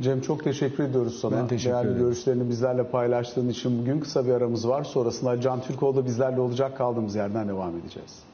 Cem 0.03 0.21
çok 0.21 0.45
teşekkür 0.45 0.85
ediyoruz 0.85 1.21
sana. 1.21 1.37
Ben 1.37 1.49
teşekkür 1.49 1.75
Değerli 1.75 1.89
ederim. 1.89 2.03
görüşlerini 2.03 2.49
bizlerle 2.49 2.85
paylaştığın 2.85 3.49
için 3.49 3.79
bugün 3.81 4.01
kısa 4.01 4.27
bir 4.27 4.31
aramız 4.31 4.69
var. 4.69 4.85
Sonrasında 4.85 5.41
Can 5.41 5.63
Türkoğlu 5.63 5.97
da 5.97 6.05
bizlerle 6.07 6.41
olacak. 6.41 6.77
Kaldığımız 6.79 7.15
yerden 7.15 7.49
devam 7.49 7.79
edeceğiz. 7.79 8.34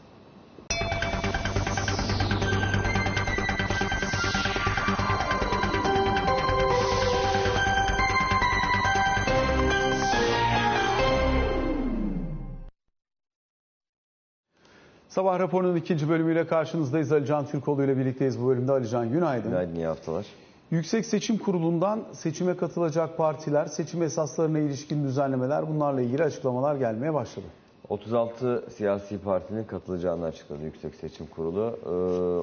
Sabah 15.11 15.39
raporunun 15.39 15.77
ikinci 15.77 16.09
bölümüyle 16.09 16.47
karşınızdayız. 16.47 17.13
Ali 17.13 17.27
Can 17.27 17.47
Türkoğlu 17.47 17.85
ile 17.85 17.97
birlikteyiz 17.99 18.41
bu 18.41 18.49
bölümde. 18.49 18.73
Ali 18.73 18.89
Can 18.89 19.13
günaydın. 19.13 19.51
Günaydın, 19.51 19.75
iyi 19.75 19.87
haftalar. 19.87 20.27
Yüksek 20.71 21.07
Seçim 21.07 21.39
Kurulu'ndan 21.39 22.01
seçime 22.13 22.57
katılacak 22.57 23.17
partiler, 23.17 23.67
seçim 23.67 24.03
esaslarına 24.03 24.59
ilişkin 24.59 25.05
düzenlemeler 25.05 25.69
bunlarla 25.69 26.01
ilgili 26.01 26.23
açıklamalar 26.23 26.77
gelmeye 26.77 27.15
başladı. 27.15 27.47
36 27.89 28.65
siyasi 28.77 29.19
partinin 29.19 29.65
katılacağını 29.65 30.25
açıkladı 30.25 30.65
Yüksek 30.65 30.95
Seçim 30.95 31.27
Kurulu. 31.27 31.79
Ee, 31.85 31.89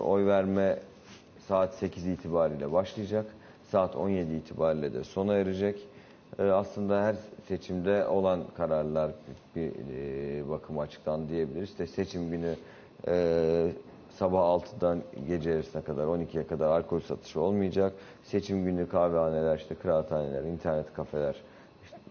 oy 0.07 0.25
verme 0.25 0.79
saat 1.47 1.73
8 1.73 2.07
itibariyle 2.07 2.71
başlayacak. 2.71 3.25
Saat 3.71 3.95
17 3.95 4.33
itibariyle 4.33 4.93
de 4.93 5.03
sona 5.03 5.33
erecek. 5.33 5.87
Ee, 6.39 6.43
aslında 6.43 7.03
her 7.03 7.15
seçimde 7.47 8.07
olan 8.07 8.43
kararlar 8.57 9.11
bir 9.55 9.71
e, 9.93 10.49
bakıma 10.49 10.81
açıklandı 10.81 11.29
diyebiliriz. 11.29 11.69
İşte 11.69 11.87
seçim 11.87 12.31
günü 12.31 12.55
e, 13.07 13.71
sabah 14.09 14.39
6'dan 14.39 15.01
gece 15.27 15.49
yarısına 15.49 15.81
kadar 15.81 16.03
12'ye 16.03 16.47
kadar 16.47 16.67
alkol 16.67 16.99
satışı 16.99 17.41
olmayacak. 17.41 17.93
Seçim 18.23 18.65
günü 18.65 18.89
kahvehaneler, 18.89 19.57
işte 19.57 19.75
kıraathaneler, 19.75 20.43
internet 20.43 20.93
kafeler 20.93 21.35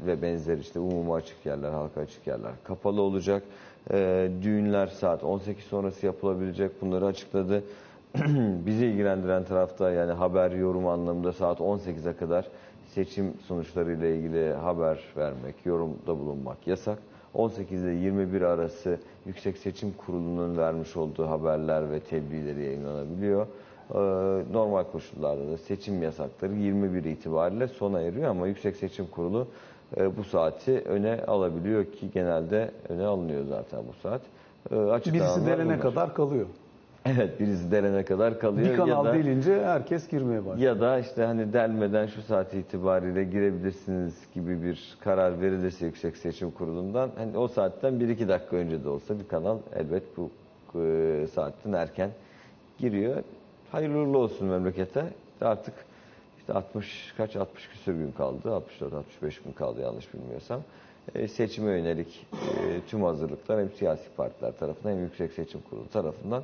ve 0.00 0.22
benzeri 0.22 0.60
işte 0.60 0.80
umumi 0.80 1.12
açık 1.14 1.46
yerler, 1.46 1.70
halka 1.70 2.00
açık 2.00 2.26
yerler 2.26 2.52
kapalı 2.64 3.02
olacak. 3.02 3.42
Ee, 3.90 4.30
düğünler 4.42 4.86
saat 4.86 5.24
18 5.24 5.64
sonrası 5.64 6.06
yapılabilecek. 6.06 6.82
Bunları 6.82 7.06
açıkladı. 7.06 7.64
Bizi 8.66 8.86
ilgilendiren 8.86 9.44
tarafta 9.44 9.90
yani 9.90 10.12
haber, 10.12 10.50
yorum 10.50 10.86
anlamında 10.86 11.32
saat 11.32 11.60
18'e 11.60 12.16
kadar 12.16 12.48
seçim 12.96 13.34
sonuçlarıyla 13.46 14.06
ilgili 14.06 14.52
haber 14.52 14.98
vermek, 15.16 15.54
yorumda 15.66 16.18
bulunmak 16.18 16.66
yasak. 16.66 16.98
18 17.34 17.84
ile 17.84 17.90
21 17.90 18.42
arası 18.42 18.98
Yüksek 19.26 19.58
Seçim 19.58 19.92
Kurulu'nun 19.92 20.56
vermiş 20.56 20.96
olduğu 20.96 21.28
haberler 21.28 21.90
ve 21.90 22.00
tebliğleri 22.00 22.62
yayınlanabiliyor. 22.62 23.46
Ee, 23.90 23.98
Normal 24.52 24.84
koşullarda 24.84 25.52
da 25.52 25.58
seçim 25.58 26.02
yasakları 26.02 26.54
21 26.54 27.04
itibariyle 27.04 27.68
sona 27.68 28.00
eriyor 28.00 28.30
ama 28.30 28.46
Yüksek 28.46 28.76
Seçim 28.76 29.06
Kurulu 29.06 29.46
e, 29.96 30.16
bu 30.16 30.24
saati 30.24 30.80
öne 30.80 31.24
alabiliyor 31.26 31.84
ki 31.84 32.10
genelde 32.14 32.70
öne 32.88 33.06
alınıyor 33.06 33.44
zaten 33.48 33.80
bu 33.88 33.92
saat. 33.92 34.20
Ee, 34.70 34.74
Birisi 34.74 35.40
bunlar. 35.40 35.80
kadar 35.80 36.14
kalıyor. 36.14 36.46
Evet 37.06 37.40
birisi 37.40 37.70
derene 37.70 38.04
kadar 38.04 38.38
kalıyor. 38.40 38.70
Bir 38.70 38.76
kanal 38.76 39.04
ya 39.06 39.12
da, 39.12 39.14
delince 39.14 39.64
herkes 39.64 40.08
girmeye 40.08 40.46
başlıyor. 40.46 40.74
ya 40.74 40.80
da 40.80 40.98
işte 40.98 41.24
hani 41.24 41.52
delmeden 41.52 42.06
şu 42.06 42.22
saat 42.22 42.54
itibariyle 42.54 43.24
girebilirsiniz 43.24 44.14
gibi 44.34 44.62
bir 44.62 44.96
karar 45.00 45.40
verilirse 45.40 45.86
Yüksek 45.86 46.16
Seçim 46.16 46.50
Kurulu'ndan 46.50 47.10
hani 47.18 47.38
o 47.38 47.48
saatten 47.48 47.94
1-2 47.94 48.28
dakika 48.28 48.56
önce 48.56 48.84
de 48.84 48.88
olsa 48.88 49.18
bir 49.18 49.28
kanal 49.28 49.58
elbet 49.76 50.02
bu 50.16 50.30
e, 50.80 51.26
saatten 51.34 51.72
erken 51.72 52.10
giriyor. 52.78 53.22
Hayırlı 53.72 53.98
uğurlu 53.98 54.18
olsun 54.18 54.48
memlekete. 54.48 55.04
Artık 55.40 55.74
işte 56.38 56.52
60 56.52 57.14
kaç 57.16 57.36
60 57.36 57.68
küsur 57.68 57.92
gün 57.92 58.12
kaldı. 58.12 58.54
64 58.54 58.92
65 58.94 59.42
gün 59.42 59.52
kaldı 59.52 59.80
yanlış 59.80 60.14
bilmiyorsam. 60.14 60.60
E, 61.14 61.28
seçime 61.28 61.70
yönelik 61.70 62.26
e, 62.32 62.80
tüm 62.88 63.02
hazırlıklar 63.02 63.60
hem 63.60 63.70
siyasi 63.70 64.08
partiler 64.16 64.52
tarafından 64.58 64.92
hem 64.94 65.02
Yüksek 65.02 65.32
Seçim 65.32 65.60
Kurulu 65.70 65.88
tarafından 65.88 66.42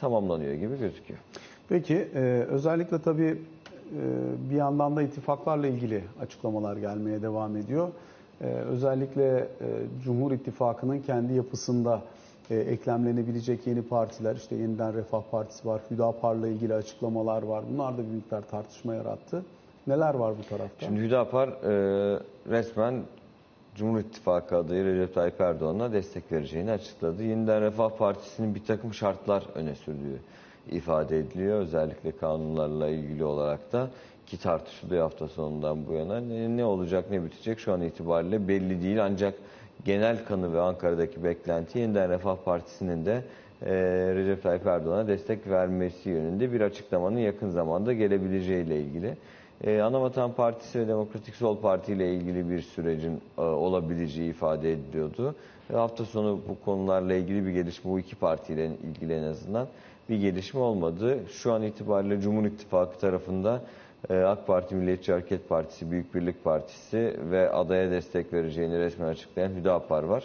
tamamlanıyor 0.00 0.54
gibi 0.54 0.78
gözüküyor. 0.78 1.20
Peki 1.68 2.08
e, 2.14 2.20
özellikle 2.50 3.02
tabii 3.02 3.24
e, 3.30 4.02
bir 4.50 4.56
yandan 4.56 4.96
da 4.96 5.02
ittifaklarla 5.02 5.66
ilgili 5.66 6.04
açıklamalar 6.22 6.76
gelmeye 6.76 7.22
devam 7.22 7.56
ediyor. 7.56 7.88
E, 8.40 8.44
özellikle 8.46 9.38
e, 9.38 9.46
Cumhur 10.04 10.32
İttifakı'nın 10.32 10.98
kendi 10.98 11.32
yapısında 11.32 12.02
e, 12.50 12.56
eklemlenebilecek 12.56 13.66
yeni 13.66 13.82
partiler, 13.82 14.36
işte 14.36 14.56
yeniden 14.56 14.94
Refah 14.94 15.22
Partisi 15.30 15.68
var, 15.68 15.80
Hüdapar'la 15.90 16.48
ilgili 16.48 16.74
açıklamalar 16.74 17.42
var. 17.42 17.64
Bunlar 17.72 17.98
da 17.98 17.98
bir 17.98 18.14
miktar 18.14 18.42
tartışma 18.42 18.94
yarattı. 18.94 19.42
Neler 19.86 20.14
var 20.14 20.34
bu 20.38 20.48
tarafta? 20.48 20.86
Şimdi 20.86 21.00
Hüdapar 21.00 21.48
e, 21.48 22.20
resmen 22.50 22.94
Cumhur 23.74 24.00
İttifakı 24.00 24.56
adayı 24.56 24.84
Recep 24.84 25.14
Tayyip 25.14 25.40
Erdoğan'a 25.40 25.92
destek 25.92 26.32
vereceğini 26.32 26.70
açıkladı. 26.70 27.22
Yeniden 27.22 27.60
Refah 27.60 27.90
Partisi'nin 27.90 28.54
bir 28.54 28.64
takım 28.64 28.94
şartlar 28.94 29.44
öne 29.54 29.74
sürdüğü 29.74 30.18
ifade 30.70 31.18
ediliyor. 31.18 31.58
Özellikle 31.58 32.12
kanunlarla 32.12 32.88
ilgili 32.88 33.24
olarak 33.24 33.72
da 33.72 33.90
ki 34.26 34.38
tartışılıyor 34.38 35.02
hafta 35.02 35.28
sonundan 35.28 35.86
bu 35.86 35.92
yana. 35.92 36.20
Ne, 36.20 36.64
olacak 36.64 37.10
ne 37.10 37.24
bitecek 37.24 37.58
şu 37.58 37.72
an 37.72 37.80
itibariyle 37.80 38.48
belli 38.48 38.82
değil. 38.82 39.04
Ancak 39.04 39.34
genel 39.84 40.24
kanı 40.24 40.52
ve 40.52 40.60
Ankara'daki 40.60 41.24
beklenti 41.24 41.78
Yeniden 41.78 42.10
Refah 42.10 42.36
Partisi'nin 42.44 43.06
de 43.06 43.22
e, 43.62 43.72
Recep 44.14 44.42
Tayyip 44.42 44.66
Erdoğan'a 44.66 45.08
destek 45.08 45.48
vermesi 45.48 46.10
yönünde 46.10 46.52
bir 46.52 46.60
açıklamanın 46.60 47.18
yakın 47.18 47.50
zamanda 47.50 47.92
gelebileceğiyle 47.92 48.80
ilgili. 48.80 49.16
Ee, 49.62 49.80
Anavatan 49.80 50.32
Partisi 50.32 50.80
ve 50.80 50.88
Demokratik 50.88 51.34
Sol 51.34 51.56
Parti 51.60 51.92
ile 51.92 52.14
ilgili 52.14 52.50
bir 52.50 52.62
sürecin 52.62 53.20
e, 53.38 53.40
olabileceği 53.40 54.30
ifade 54.30 54.72
ediliyordu. 54.72 55.34
Ve 55.70 55.76
hafta 55.76 56.04
sonu 56.04 56.40
bu 56.48 56.64
konularla 56.64 57.14
ilgili 57.14 57.46
bir 57.46 57.50
gelişme, 57.50 57.90
bu 57.90 57.98
iki 57.98 58.16
partiyle 58.16 58.66
ilgili 58.66 59.14
en 59.14 59.22
azından 59.22 59.66
bir 60.08 60.16
gelişme 60.16 60.60
olmadı. 60.60 61.18
Şu 61.28 61.52
an 61.52 61.62
itibariyle 61.62 62.20
Cumhur 62.20 62.44
İttifakı 62.44 62.98
tarafında 62.98 63.60
e, 64.10 64.16
AK 64.18 64.46
Parti, 64.46 64.74
Milliyetçi 64.74 65.12
Hareket 65.12 65.48
Partisi, 65.48 65.90
Büyük 65.90 66.14
Birlik 66.14 66.44
Partisi 66.44 67.16
ve 67.30 67.50
adaya 67.50 67.90
destek 67.90 68.32
vereceğini 68.32 68.78
resmen 68.78 69.06
açıklayan 69.06 69.50
Hüdapar 69.50 70.02
var. 70.02 70.24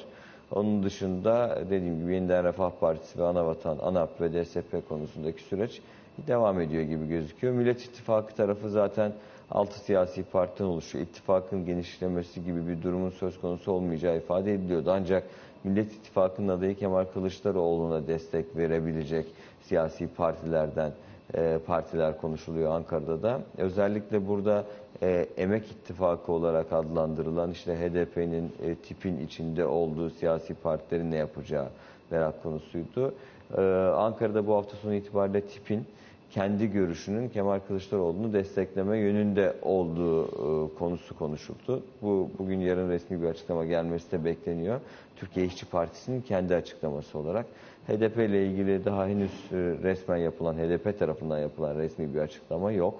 Onun 0.51 0.83
dışında 0.83 1.59
dediğim 1.69 1.99
gibi 1.99 2.13
Yeniden 2.13 2.43
Refah 2.43 2.71
Partisi 2.79 3.19
ve 3.19 3.23
Anavatan, 3.23 3.77
ANAP 3.77 4.21
ve 4.21 4.45
DSP 4.45 4.89
konusundaki 4.89 5.43
süreç 5.43 5.81
devam 6.27 6.61
ediyor 6.61 6.83
gibi 6.83 7.07
gözüküyor. 7.07 7.53
Millet 7.53 7.81
İttifakı 7.81 8.35
tarafı 8.35 8.69
zaten 8.69 9.13
6 9.51 9.79
siyasi 9.79 10.23
partiden 10.23 10.67
oluşuyor. 10.67 11.05
İttifakın 11.05 11.65
genişlemesi 11.65 12.43
gibi 12.43 12.67
bir 12.67 12.83
durumun 12.83 13.09
söz 13.09 13.41
konusu 13.41 13.71
olmayacağı 13.71 14.17
ifade 14.17 14.53
ediliyordu. 14.53 14.91
Ancak 14.91 15.23
Millet 15.63 15.93
İttifakı'nın 15.93 16.47
adayı 16.47 16.75
Kemal 16.75 17.05
Kılıçdaroğlu'na 17.05 18.07
destek 18.07 18.55
verebilecek 18.57 19.25
siyasi 19.61 20.07
partilerden 20.07 20.91
e, 21.33 21.59
partiler 21.67 22.17
konuşuluyor 22.17 22.71
Ankara'da 22.71 23.23
da. 23.23 23.41
Özellikle 23.57 24.27
burada 24.27 24.65
e, 25.03 25.27
Emek 25.37 25.71
İttifakı 25.71 26.31
olarak 26.31 26.73
adlandırılan 26.73 27.51
işte 27.51 27.75
HDP'nin 27.75 28.51
e, 28.63 28.75
tipin 28.75 29.19
içinde 29.19 29.65
olduğu 29.65 30.09
siyasi 30.09 30.53
partilerin 30.53 31.11
ne 31.11 31.17
yapacağı 31.17 31.67
merak 32.11 32.43
konusuydu. 32.43 33.13
E, 33.57 33.61
Ankara'da 33.95 34.47
bu 34.47 34.55
hafta 34.55 34.77
sonu 34.77 34.93
itibariyle 34.93 35.41
tipin 35.41 35.85
kendi 36.31 36.71
görüşünün 36.71 37.29
Kemal 37.29 37.59
Kılıçdaroğlu'nu 37.67 38.33
destekleme 38.33 38.97
yönünde 38.97 39.53
olduğu 39.61 40.25
e, 40.25 40.73
konusu 40.79 41.17
konuşuldu. 41.17 41.83
Bu 42.01 42.29
bugün 42.39 42.59
yarın 42.59 42.89
resmi 42.89 43.21
bir 43.21 43.27
açıklama 43.27 43.65
gelmesi 43.65 44.11
de 44.11 44.25
bekleniyor. 44.25 44.79
Türkiye 45.15 45.45
İşçi 45.45 45.65
Partisi'nin 45.65 46.21
kendi 46.21 46.55
açıklaması 46.55 47.19
olarak. 47.19 47.45
HDP 47.87 48.17
ile 48.17 48.45
ilgili 48.45 48.85
daha 48.85 49.07
henüz 49.07 49.31
e, 49.31 49.55
resmen 49.83 50.17
yapılan, 50.17 50.55
HDP 50.55 50.99
tarafından 50.99 51.39
yapılan 51.39 51.77
resmi 51.77 52.13
bir 52.15 52.19
açıklama 52.19 52.71
yok. 52.71 52.95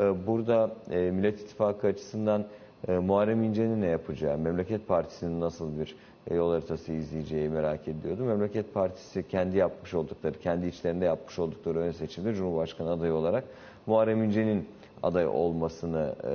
E, 0.00 0.26
Burada 0.26 0.70
Millet 0.90 1.40
İttifakı 1.40 1.86
açısından 1.86 2.44
e, 2.88 2.92
Muharrem 2.98 3.42
İnce'nin 3.42 3.82
ne 3.82 3.86
yapacağı, 3.86 4.38
Memleket 4.38 4.88
Partisi'nin 4.88 5.40
nasıl 5.40 5.78
bir 5.80 5.96
yol 6.30 6.52
haritası 6.52 6.92
izleyeceği 6.92 7.48
merak 7.48 7.88
ediyordum. 7.88 8.26
Memleket 8.26 8.74
Partisi 8.74 9.28
kendi 9.28 9.56
yapmış 9.56 9.94
oldukları, 9.94 10.38
kendi 10.38 10.66
içlerinde 10.66 11.04
yapmış 11.04 11.38
oldukları 11.38 11.78
ön 11.78 11.90
seçimde 11.90 12.34
Cumhurbaşkanı 12.34 12.90
adayı 12.90 13.14
olarak 13.14 13.44
Muharrem 13.86 14.22
İnce'nin 14.22 14.68
aday 15.02 15.26
olmasını 15.26 16.14
e, 16.24 16.34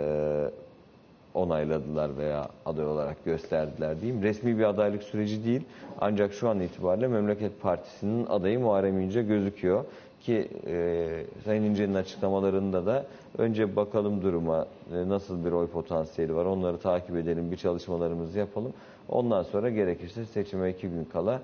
onayladılar 1.33 2.17
veya 2.17 2.49
aday 2.65 2.85
olarak 2.85 3.25
gösterdiler 3.25 4.01
diyeyim. 4.01 4.23
Resmi 4.23 4.57
bir 4.57 4.63
adaylık 4.63 5.03
süreci 5.03 5.45
değil 5.45 5.61
ancak 6.01 6.33
şu 6.33 6.49
an 6.49 6.59
itibariyle 6.59 7.07
Memleket 7.07 7.61
Partisi'nin 7.61 8.25
adayı 8.25 8.59
Muharrem 8.59 9.01
İnce 9.01 9.23
gözüküyor 9.23 9.85
ki 10.21 10.47
e, 10.67 11.07
Sayın 11.45 11.63
İnce'nin 11.63 11.93
açıklamalarında 11.93 12.85
da 12.85 13.05
önce 13.37 13.75
bakalım 13.75 14.21
duruma 14.21 14.65
e, 14.93 15.09
nasıl 15.09 15.45
bir 15.45 15.51
oy 15.51 15.67
potansiyeli 15.67 16.35
var 16.35 16.45
onları 16.45 16.77
takip 16.77 17.15
edelim 17.15 17.51
bir 17.51 17.57
çalışmalarımızı 17.57 18.39
yapalım. 18.39 18.73
Ondan 19.09 19.43
sonra 19.43 19.69
gerekirse 19.69 20.25
seçime 20.25 20.69
iki 20.69 20.89
gün 20.89 21.03
kala 21.03 21.41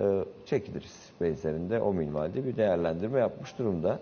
e, 0.00 0.24
çekiliriz 0.46 1.10
benzerinde 1.20 1.80
o 1.80 1.92
minvalde 1.92 2.44
bir 2.44 2.56
değerlendirme 2.56 3.20
yapmış 3.20 3.58
durumda. 3.58 3.98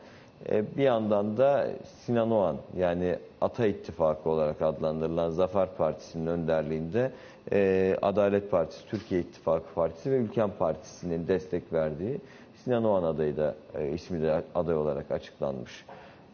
E, 0.51 0.77
bir 0.77 0.83
yandan 0.83 1.37
da 1.37 1.69
Sinan 2.05 2.31
Oğan 2.31 2.57
yani 2.77 3.17
Ata 3.41 3.67
İttifakı 3.67 4.31
olarak 4.31 4.62
adlandırılan 4.62 5.31
Zafer 5.31 5.69
Partisi'nin 5.77 6.27
önderliğinde 6.27 7.12
e, 7.53 7.97
Adalet 8.03 8.51
Partisi, 8.51 8.87
Türkiye 8.87 9.21
İttifakı 9.21 9.75
Partisi 9.75 10.11
ve 10.11 10.17
Ülken 10.17 10.51
Partisi'nin 10.59 11.29
destek 11.29 11.73
verdiği 11.73 12.21
Sinan 12.64 12.85
Oğan 12.85 13.03
adayı 13.03 13.37
da 13.37 13.55
e, 13.75 13.89
ismi 13.89 14.23
de 14.23 14.43
aday 14.55 14.77
olarak 14.77 15.11
açıklanmış 15.11 15.85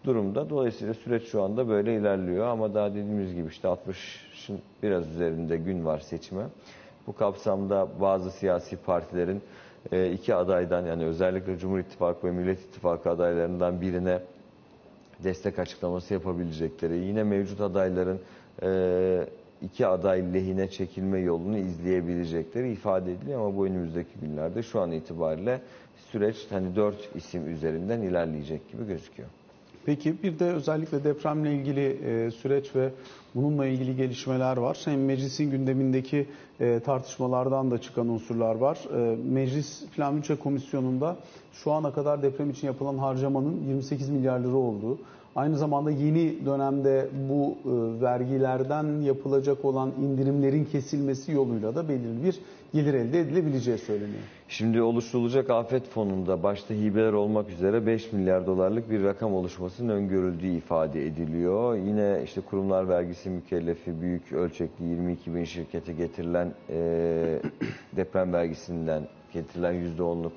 durumda. 0.05 0.50
Dolayısıyla 0.50 0.94
süreç 0.94 1.28
şu 1.28 1.42
anda 1.42 1.68
böyle 1.68 1.96
ilerliyor 1.96 2.46
ama 2.46 2.74
daha 2.74 2.90
dediğimiz 2.90 3.34
gibi 3.34 3.48
işte 3.48 3.68
60'ın 3.68 4.59
biraz 4.82 5.09
üzerinde 5.09 5.57
gün 5.57 5.84
var 5.84 5.98
seçime. 5.98 6.44
Bu 7.07 7.12
kapsamda 7.16 7.88
bazı 8.00 8.30
siyasi 8.30 8.76
partilerin 8.76 9.42
e, 9.92 10.12
iki 10.12 10.34
adaydan 10.34 10.86
yani 10.86 11.05
özellikle 11.05 11.59
Cumhur 11.59 11.78
İttifakı 11.78 12.26
ve 12.26 12.30
Millet 12.30 12.61
İttifakı 12.61 13.11
adaylarından 13.11 13.80
birine 13.80 14.18
destek 15.24 15.59
açıklaması 15.59 16.14
yapabilecekleri, 16.14 16.98
yine 16.98 17.22
mevcut 17.22 17.61
adayların 17.61 18.20
e, 18.62 19.26
iki 19.62 19.86
aday 19.86 20.34
lehine 20.34 20.70
çekilme 20.70 21.18
yolunu 21.18 21.59
izleyebilecekleri 21.59 22.72
ifade 22.72 23.12
ediliyor 23.12 23.40
ama 23.40 23.57
bu 23.57 23.66
önümüzdeki 23.66 24.20
günlerde 24.22 24.62
şu 24.62 24.80
an 24.80 24.92
itibariyle 24.92 25.61
süreç 26.11 26.36
hani 26.50 26.76
dört 26.76 27.16
isim 27.16 27.53
üzerinden 27.53 28.00
ilerleyecek 28.00 28.72
gibi 28.72 28.86
gözüküyor. 28.86 29.28
Peki 29.87 30.22
bir 30.22 30.39
de 30.39 30.45
özellikle 30.45 31.05
depremle 31.05 31.55
ilgili 31.55 31.99
e, 32.05 32.30
süreç 32.30 32.76
ve 32.76 32.91
bununla 33.35 33.66
ilgili 33.66 33.97
gelişmeler 33.97 34.57
var. 34.57 34.78
Hem 34.85 35.05
meclisin 35.05 35.51
gündemindeki 35.51 36.26
e, 36.61 36.80
tartışmalardan 36.80 37.70
da 37.70 37.80
çıkan 37.80 38.09
unsurlar 38.09 38.55
var. 38.55 38.78
E, 38.97 39.16
Meclis 39.16 39.85
Plan 39.97 40.16
Bütçe 40.16 40.37
Komisyonu'nda 40.37 41.16
şu 41.53 41.72
ana 41.72 41.93
kadar 41.93 42.22
deprem 42.22 42.51
için 42.51 42.66
yapılan 42.66 42.99
harcamanın 42.99 43.61
28 43.68 44.09
milyar 44.09 44.41
lira 44.41 44.57
olduğu, 44.57 44.99
aynı 45.37 45.59
zamanda 45.59 45.91
yeni 45.91 46.47
dönemde 46.47 47.09
bu 47.28 47.55
e, 47.64 48.03
vergilerden 48.03 49.01
yapılacak 49.01 49.64
olan 49.64 49.91
indirimlerin 50.03 50.64
kesilmesi 50.64 51.33
yoluyla 51.33 51.74
da 51.74 51.89
belirli 51.89 52.24
bir 52.24 52.39
gelir 52.74 52.95
elde 52.95 53.20
edilebileceği 53.20 53.78
söyleniyor. 53.78 54.22
Şimdi 54.53 54.82
oluşturulacak 54.82 55.50
afet 55.50 55.88
fonunda 55.88 56.42
başta 56.42 56.74
hibeler 56.74 57.12
olmak 57.12 57.50
üzere 57.50 57.86
5 57.86 58.12
milyar 58.12 58.46
dolarlık 58.46 58.90
bir 58.90 59.05
rakam 59.05 59.34
oluşmasının 59.34 59.88
öngörüldüğü 59.88 60.46
ifade 60.46 61.07
ediliyor. 61.07 61.76
Yine 61.76 62.20
işte 62.24 62.40
kurumlar 62.40 62.88
vergisi 62.88 63.30
mükellefi 63.30 64.00
büyük 64.00 64.32
ölçekli 64.32 64.84
22 64.84 65.34
bin 65.34 65.44
şirkete 65.44 65.92
getirilen 65.92 66.55
e, 66.70 67.38
deprem 67.96 68.32
vergisinden 68.32 69.03
getirilen 69.32 69.74
%10'luk 69.74 70.32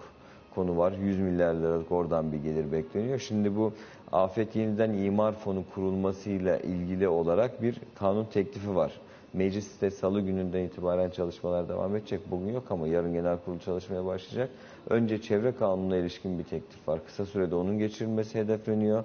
konu 0.55 0.77
var. 0.77 0.93
100 1.03 1.19
milyar 1.19 1.53
liralık 1.53 1.91
oradan 1.91 2.31
bir 2.31 2.37
gelir 2.37 2.71
bekleniyor. 2.71 3.19
Şimdi 3.19 3.55
bu 3.55 3.73
afet 4.11 4.55
yeniden 4.55 4.93
imar 4.93 5.33
fonu 5.33 5.63
kurulmasıyla 5.73 6.57
ilgili 6.57 7.07
olarak 7.07 7.61
bir 7.61 7.81
kanun 7.95 8.25
teklifi 8.25 8.75
var. 8.75 8.91
Mecliste 9.35 9.91
salı 9.91 10.21
gününden 10.21 10.59
itibaren 10.59 11.09
çalışmalar 11.09 11.69
devam 11.69 11.95
edecek. 11.95 12.21
Bugün 12.31 12.53
yok 12.53 12.63
ama 12.69 12.87
yarın 12.87 13.13
genel 13.13 13.37
kurul 13.37 13.59
çalışmaya 13.59 14.05
başlayacak. 14.05 14.49
Önce 14.89 15.21
çevre 15.21 15.51
kanununa 15.51 15.97
ilişkin 15.97 16.39
bir 16.39 16.43
teklif 16.43 16.87
var. 16.87 16.99
Kısa 17.05 17.25
sürede 17.25 17.55
onun 17.55 17.77
geçirilmesi 17.79 18.39
hedefleniyor. 18.39 19.03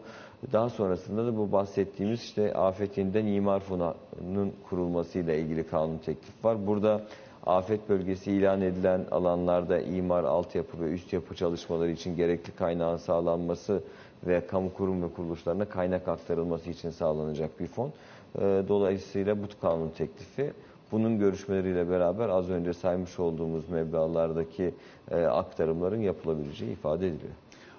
Daha 0.52 0.70
sonrasında 0.70 1.26
da 1.26 1.36
bu 1.36 1.52
bahsettiğimiz 1.52 2.20
işte 2.20 2.54
afet 2.54 2.98
yeniden 2.98 3.26
imar 3.26 3.60
fonunun 3.60 4.52
kurulmasıyla 4.68 5.34
ilgili 5.34 5.66
kanun 5.66 5.98
teklif 5.98 6.44
var. 6.44 6.66
Burada 6.66 7.02
afet 7.46 7.88
bölgesi 7.88 8.32
ilan 8.32 8.60
edilen 8.60 9.06
alanlarda 9.10 9.80
imar, 9.80 10.24
altyapı 10.24 10.80
ve 10.80 10.92
üst 10.92 11.12
yapı 11.12 11.34
çalışmaları 11.34 11.90
için 11.90 12.16
gerekli 12.16 12.52
kaynağın 12.52 12.96
sağlanması 12.96 13.82
ve 14.26 14.46
kamu 14.46 14.72
kurum 14.74 15.02
ve 15.02 15.08
kuruluşlarına 15.08 15.64
kaynak 15.64 16.08
aktarılması 16.08 16.70
için 16.70 16.90
sağlanacak 16.90 17.60
bir 17.60 17.66
fon. 17.66 17.92
Ee, 18.38 18.62
Dolayısıyla 18.68 19.42
bu 19.42 19.46
kanun 19.60 19.88
teklifi 19.88 20.52
bunun 20.92 21.18
görüşmeleriyle 21.18 21.90
beraber 21.90 22.28
az 22.28 22.50
önce 22.50 22.72
saymış 22.72 23.18
olduğumuz 23.18 23.68
meblağlardaki 23.68 24.74
e, 25.10 25.22
aktarımların 25.24 26.00
yapılabileceği 26.00 26.72
ifade 26.72 27.06
ediliyor. 27.06 27.32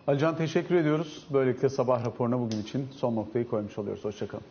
Alican 0.07 0.35
teşekkür 0.37 0.75
ediyoruz. 0.75 1.27
Böylelikle 1.33 1.69
sabah 1.69 2.05
raporuna 2.05 2.39
bugün 2.39 2.61
için 2.61 2.87
son 2.91 3.15
noktayı 3.15 3.47
koymuş 3.47 3.77
oluyoruz. 3.77 4.05
Hoşçakalın. 4.05 4.43